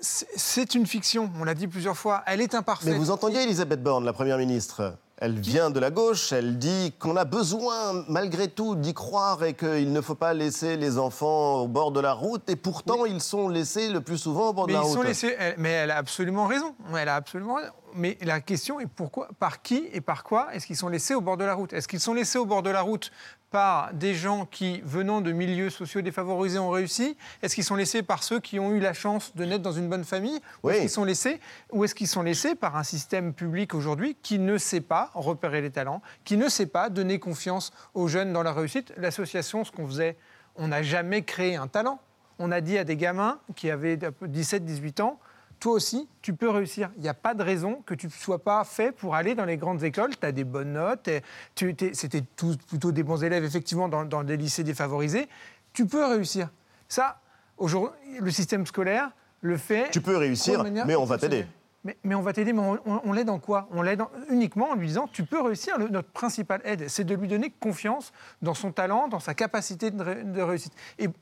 [0.01, 1.31] c'est une fiction.
[1.39, 2.23] On l'a dit plusieurs fois.
[2.27, 2.93] Elle est imparfaite.
[2.93, 4.97] Mais vous entendiez Elisabeth Borne, la Première ministre?
[5.23, 9.55] Elle vient de la gauche, elle dit qu'on a besoin malgré tout d'y croire et
[9.55, 12.51] qu'il ne faut pas laisser les enfants au bord de la route.
[12.51, 14.95] Et pourtant, ils sont laissés le plus souvent au bord de la ils route.
[14.95, 16.75] Sont laissés, mais elle a absolument raison.
[16.99, 17.71] Elle a absolument raison.
[17.95, 21.21] Mais la question est pourquoi, par qui et par quoi est-ce qu'ils sont laissés au
[21.21, 21.73] bord de la route?
[21.73, 23.13] Est-ce qu'ils sont laissés au bord de la route
[23.53, 27.17] par des gens qui, venant de milieux sociaux défavorisés, ont réussi.
[27.43, 29.89] Est-ce qu'ils sont laissés par ceux qui ont eu la chance de naître dans une
[29.89, 31.39] bonne famille Ou est-ce qu'ils sont laissés
[31.71, 35.61] Ou est-ce qu'ils sont laissés par un système public aujourd'hui qui ne sait pas repérer
[35.61, 38.93] les talents, qui ne sait pas donner confiance aux jeunes dans la réussite?
[38.97, 40.17] L'association, ce qu'on faisait,
[40.57, 42.01] on n'a jamais créé un talent.
[42.39, 45.21] On a dit à des gamins qui avaient 17-18 ans,
[45.63, 46.91] toi aussi, tu peux réussir.
[46.97, 49.45] Il n'y a pas de raison que tu ne sois pas fait pour aller dans
[49.45, 50.11] les grandes écoles.
[50.21, 51.09] Tu as des bonnes notes,
[51.55, 52.23] c'était
[52.67, 55.29] plutôt des bons élèves, effectivement, dans, dans des lycées défavorisés.
[55.73, 56.51] Tu peux réussir.
[56.89, 57.21] Ça,
[57.59, 59.89] aujourd'hui, le système scolaire le fait.
[59.93, 61.47] Tu peux réussir, mais on va t'aider.
[61.85, 63.69] Mais, on va t'aider, mais on, l'aide en quoi?
[63.71, 65.79] On l'aide uniquement en lui disant tu peux réussir.
[65.79, 70.43] notre principale aide, c'est de lui donner confiance dans son talent, dans sa capacité de,
[70.43, 70.73] réussite.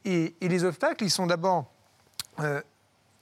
[0.05, 1.71] Et, les obstacles, ils sont d'abord
[2.41, 2.63] euh,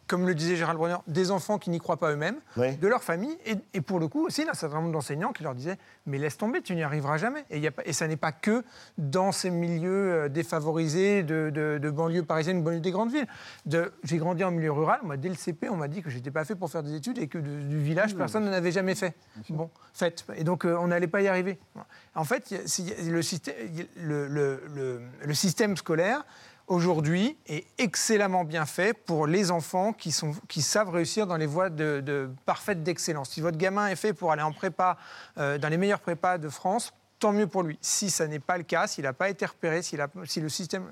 [0.09, 3.37] comme le disait Gérald Brunner, des enfants qui n'y croient pas eux-mêmes, de leur famille,
[3.75, 6.63] et, pour le coup aussi, un certain nombre d'enseignants qui leur disaient Mais laisse tomber,
[6.63, 7.45] tu n'y arriveras jamais.
[7.51, 8.65] Et, y a, et ça n'est pas que
[8.97, 13.27] dans ces milieux euh, défavorisés de, de, banlieue parisienne ou banlieue des grandes villes.
[14.03, 16.45] J'ai grandi en milieu rural, moi, dès le CP, on m'a dit que j'étais pas
[16.45, 19.15] fait pour faire des études et que du village, personne n'en avait jamais fait.
[19.51, 20.25] Bon, fait.
[20.37, 21.59] Et donc, euh, on n'allait pas y arriver.
[22.15, 22.51] En fait,
[23.07, 23.55] le, système,
[23.97, 26.25] le, le, le système scolaire
[26.69, 32.31] aujourd'hui est excellemment bien fait pour les enfants qui, savent réussir dans les voies de,
[32.47, 33.31] parfaite d'excellence.
[33.31, 34.97] Si votre gamin est fait pour aller en prépa,
[35.39, 37.79] euh, dans les meilleures prépas de France, tant mieux pour lui.
[37.81, 40.85] Si ça n'est pas le cas, s'il n'a pas été repéré, si le système,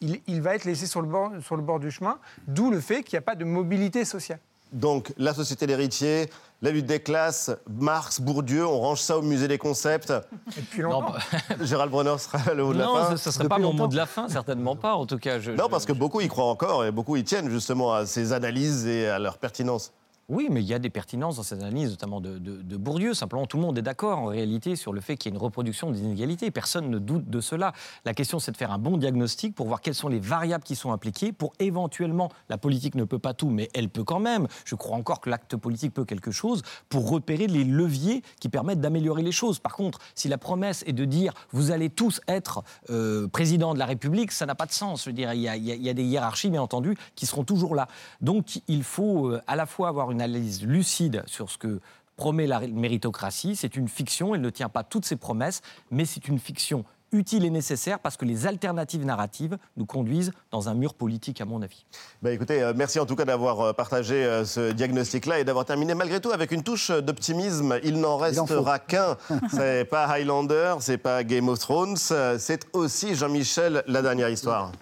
[0.00, 3.18] il, il, va être laissé sur le bord du chemin, d'où le fait qu'il n'y
[3.18, 4.40] a pas de mobilité sociale.
[4.74, 6.28] Donc, la société d'héritier,
[6.60, 10.12] la lutte des classes, Marx, Bourdieu, on range ça au musée des concepts.
[10.56, 11.12] Depuis longtemps.
[11.12, 13.10] Non, Gérald Brenner sera le mot de la fin.
[13.10, 15.38] Non, ce ne serait pas mon mot de la fin, certainement pas, en tout cas.
[15.38, 18.32] Je, non, parce que beaucoup y croient encore et beaucoup y tiennent justement à ces
[18.32, 19.92] analyses et à leur pertinence.
[20.28, 23.14] Oui, mais il y a des pertinences dans cette analyse, notamment de, Bourdieu.
[23.14, 25.42] Simplement, tout le monde est d'accord en réalité sur le fait qu'il y a une
[25.42, 26.50] reproduction des inégalités.
[26.50, 27.72] Personne ne doute de cela.
[28.04, 30.76] La question, c'est de faire un bon diagnostic pour voir quelles sont les variables qui
[30.76, 34.48] sont impliquées, pour éventuellement, la politique ne peut pas tout, mais elle peut quand même.
[34.64, 38.80] Je crois encore que l'acte politique peut quelque chose pour repérer les leviers qui permettent
[38.80, 39.58] d'améliorer les choses.
[39.58, 43.78] Par contre, si la promesse est de dire vous allez tous être euh, président de
[43.78, 45.04] la République, ça n'a pas de sens.
[45.04, 47.74] Je dire, il y, a, il y, a, des hiérarchies, bien entendu, qui seront toujours
[47.74, 47.88] là.
[48.20, 51.80] Donc, il faut euh, à la fois avoir une une analyse lucide sur ce que
[52.16, 53.56] promet la méritocratie.
[53.56, 55.60] C'est une fiction, elle ne tient pas toutes ses promesses,
[55.90, 60.68] mais c'est une fiction utile et nécessaire parce que les alternatives narratives nous conduisent dans
[60.68, 61.86] un mur politique, à mon avis.
[62.22, 65.64] Bah écoutez, euh, merci en tout cas d'avoir euh, partagé euh, ce diagnostic-là et d'avoir
[65.64, 67.78] terminé malgré tout avec une touche d'optimisme.
[67.84, 69.16] Il n'en restera qu'un.
[69.50, 74.72] c'est pas Highlander, c'est pas Game of Thrones, c'est aussi Jean-Michel, la dernière histoire.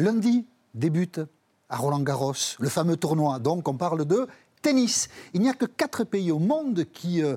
[0.00, 1.20] Lundi débute
[1.68, 3.38] à Roland-Garros le fameux tournoi.
[3.38, 4.26] Donc on parle de
[4.62, 5.08] tennis.
[5.34, 7.36] Il n'y a que quatre pays au monde qui euh,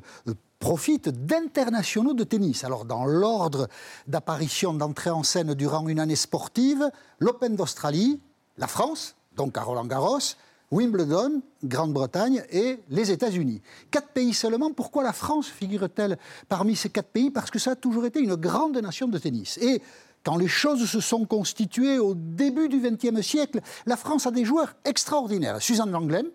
[0.59, 2.63] profitent d'internationaux de tennis.
[2.63, 3.67] Alors dans l'ordre
[4.07, 6.89] d'apparition, d'entrée en scène durant une année sportive,
[7.19, 8.21] l'Open d'Australie,
[8.57, 10.35] la France, donc à Roland-Garros,
[10.71, 13.61] Wimbledon, Grande-Bretagne et les États-Unis.
[13.91, 14.71] Quatre pays seulement.
[14.71, 17.29] Pourquoi la France figure-t-elle parmi ces quatre pays?
[17.29, 19.57] Parce que ça a toujours été une grande nation de tennis.
[19.57, 19.81] Et
[20.23, 24.45] quand les choses se sont constituées au début du XXe siècle, la France a des
[24.45, 25.61] joueurs extraordinaires.
[25.61, 26.27] Suzanne Langlaine,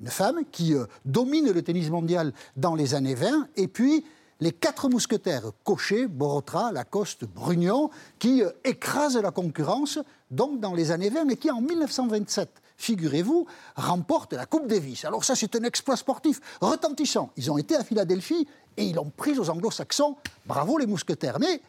[0.00, 4.04] une femme qui euh, domine le tennis mondial dans les années 20, et puis
[4.40, 9.98] les quatre mousquetaires, Cochet, Borotra, Lacoste, Brugnon, qui euh, écrasent la concurrence,
[10.30, 15.04] donc dans les années 20, mais qui en 1927 figurez-vous, remportent la Coupe Davis.
[15.04, 17.30] Alors ça, c'est un exploit sportif retentissant.
[17.36, 20.16] Ils ont été à Philadelphie et ils l'ont pris aux anglo-saxons.
[20.46, 21.38] Bravo les mousquetaires.
[21.38, 21.60] Mais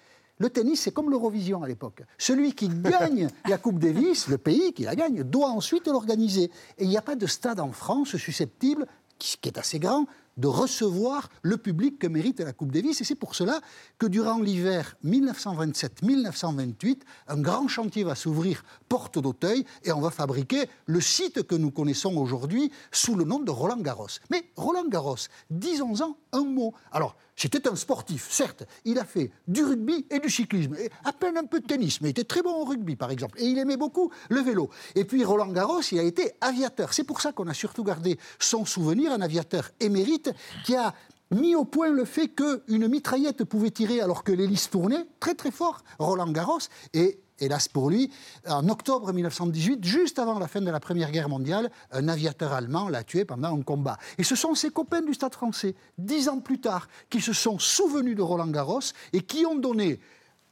[0.42, 2.02] le tennis, c'est comme l'Eurovision à l'époque.
[2.18, 6.50] Celui qui gagne la Coupe Davis, le pays qui la gagne, doit ensuite l'organiser.
[6.80, 8.88] Et il n'y a pas de stade en France susceptible,
[9.20, 13.02] qui est assez grand, de recevoir le public que mérite la Coupe Davis.
[13.02, 13.62] Et c'est pour cela
[14.00, 20.68] que durant l'hiver 1927-1928, un grand chantier va s'ouvrir porte d'Auteuil et on va fabriquer
[20.88, 24.08] le site que nous connaissons aujourd'hui sous le nom de Roland Garros.
[24.32, 25.18] Mais Roland Garros,
[25.52, 26.74] disons-en un mot.
[26.92, 28.64] Alors, c'était un sportif, certes.
[28.86, 32.10] Il a fait du rugby et du cyclisme, à peine un peu de tennis, mais
[32.10, 33.40] il était très bon au rugby, par exemple.
[33.40, 34.70] Et il aimait beaucoup le vélo.
[34.96, 36.94] Et puis Roland Garros, il a été aviateur.
[36.94, 40.32] C'est pour ça qu'on a surtout gardé son souvenir, un aviateur émérite
[40.66, 40.94] qui a
[41.32, 45.52] mis au point le fait qu'une mitraillette pouvait tirer alors que l'hélice tournait très très
[45.52, 46.60] fort, Roland Garros,
[46.94, 48.12] et hélas pour lui,
[48.48, 52.88] en octobre 1918, juste avant la fin de la Première Guerre mondiale, un aviateur allemand
[52.88, 53.98] l'a tué pendant un combat.
[54.18, 57.60] Et ce sont ses copains du Stade français, dix ans plus tard, qui se sont
[57.60, 58.80] souvenus de Roland Garros
[59.14, 60.00] et qui ont donné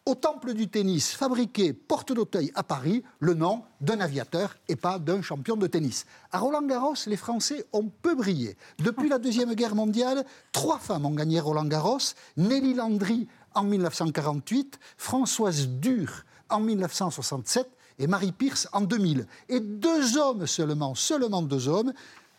[0.05, 4.97] au temple du tennis fabriqué Porte d'Auteuil à Paris le nom d'un aviateur et pas
[4.97, 6.05] d'un champion de tennis.
[6.31, 8.57] À Roland Garros, les Français ont peu brillé.
[8.79, 11.99] Depuis la Deuxième Guerre mondiale, trois femmes ont gagné Roland Garros.
[12.37, 17.69] Nelly Landry en 1948, Françoise Dur en 1967
[17.99, 19.25] et Marie Pierce en 2000.
[19.49, 21.93] Et deux hommes seulement, seulement deux hommes,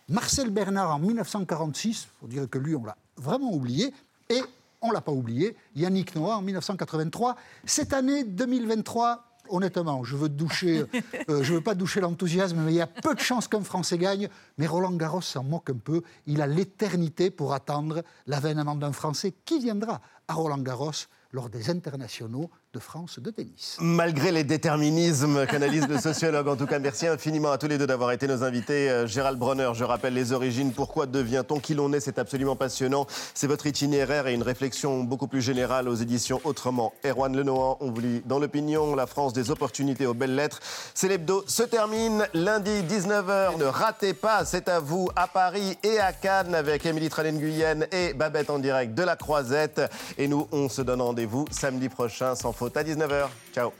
[0.08, 3.94] Marcel Bernard en 1946, il faut dire que lui, on l'a vraiment oublié,
[4.28, 4.42] et
[4.82, 7.36] on ne l'a pas oublié, Yannick Noah en 1983.
[7.64, 10.84] Cette année 2023, honnêtement, je veux doucher,
[11.28, 13.98] euh, je veux pas doucher l'enthousiasme, mais il y a peu de chances qu'un Français
[13.98, 14.28] gagne.
[14.58, 16.02] Mais Roland Garros s'en moque un peu.
[16.26, 20.90] Il a l'éternité pour attendre l'avènement d'un Français qui viendra à Roland Garros
[21.32, 23.76] lors des internationaux de France de tennis.
[23.80, 27.86] Malgré les déterminismes qu'analyse le sociologue, en tout cas, merci infiniment à tous les deux
[27.86, 28.88] d'avoir été nos invités.
[28.88, 33.08] Euh, Gérald Bronner, je rappelle les origines, pourquoi devient-on qui l'on est, c'est absolument passionnant.
[33.34, 36.92] C'est votre itinéraire et une réflexion beaucoup plus générale aux éditions Autrement.
[37.04, 40.60] Erwan Lenoir, on vous lit dans l'opinion, la France des opportunités aux belles lettres.
[40.94, 43.58] C'est l'hebdo se termine lundi 19h.
[43.58, 48.14] Ne ratez pas, c'est à vous à Paris et à Cannes avec Émilie Tralen-Guyenne et
[48.14, 49.80] Babette en direct de la Croisette.
[50.18, 53.28] Et nous, on se donne rendez-vous samedi prochain sans faute à 19h.
[53.54, 53.72] Ciao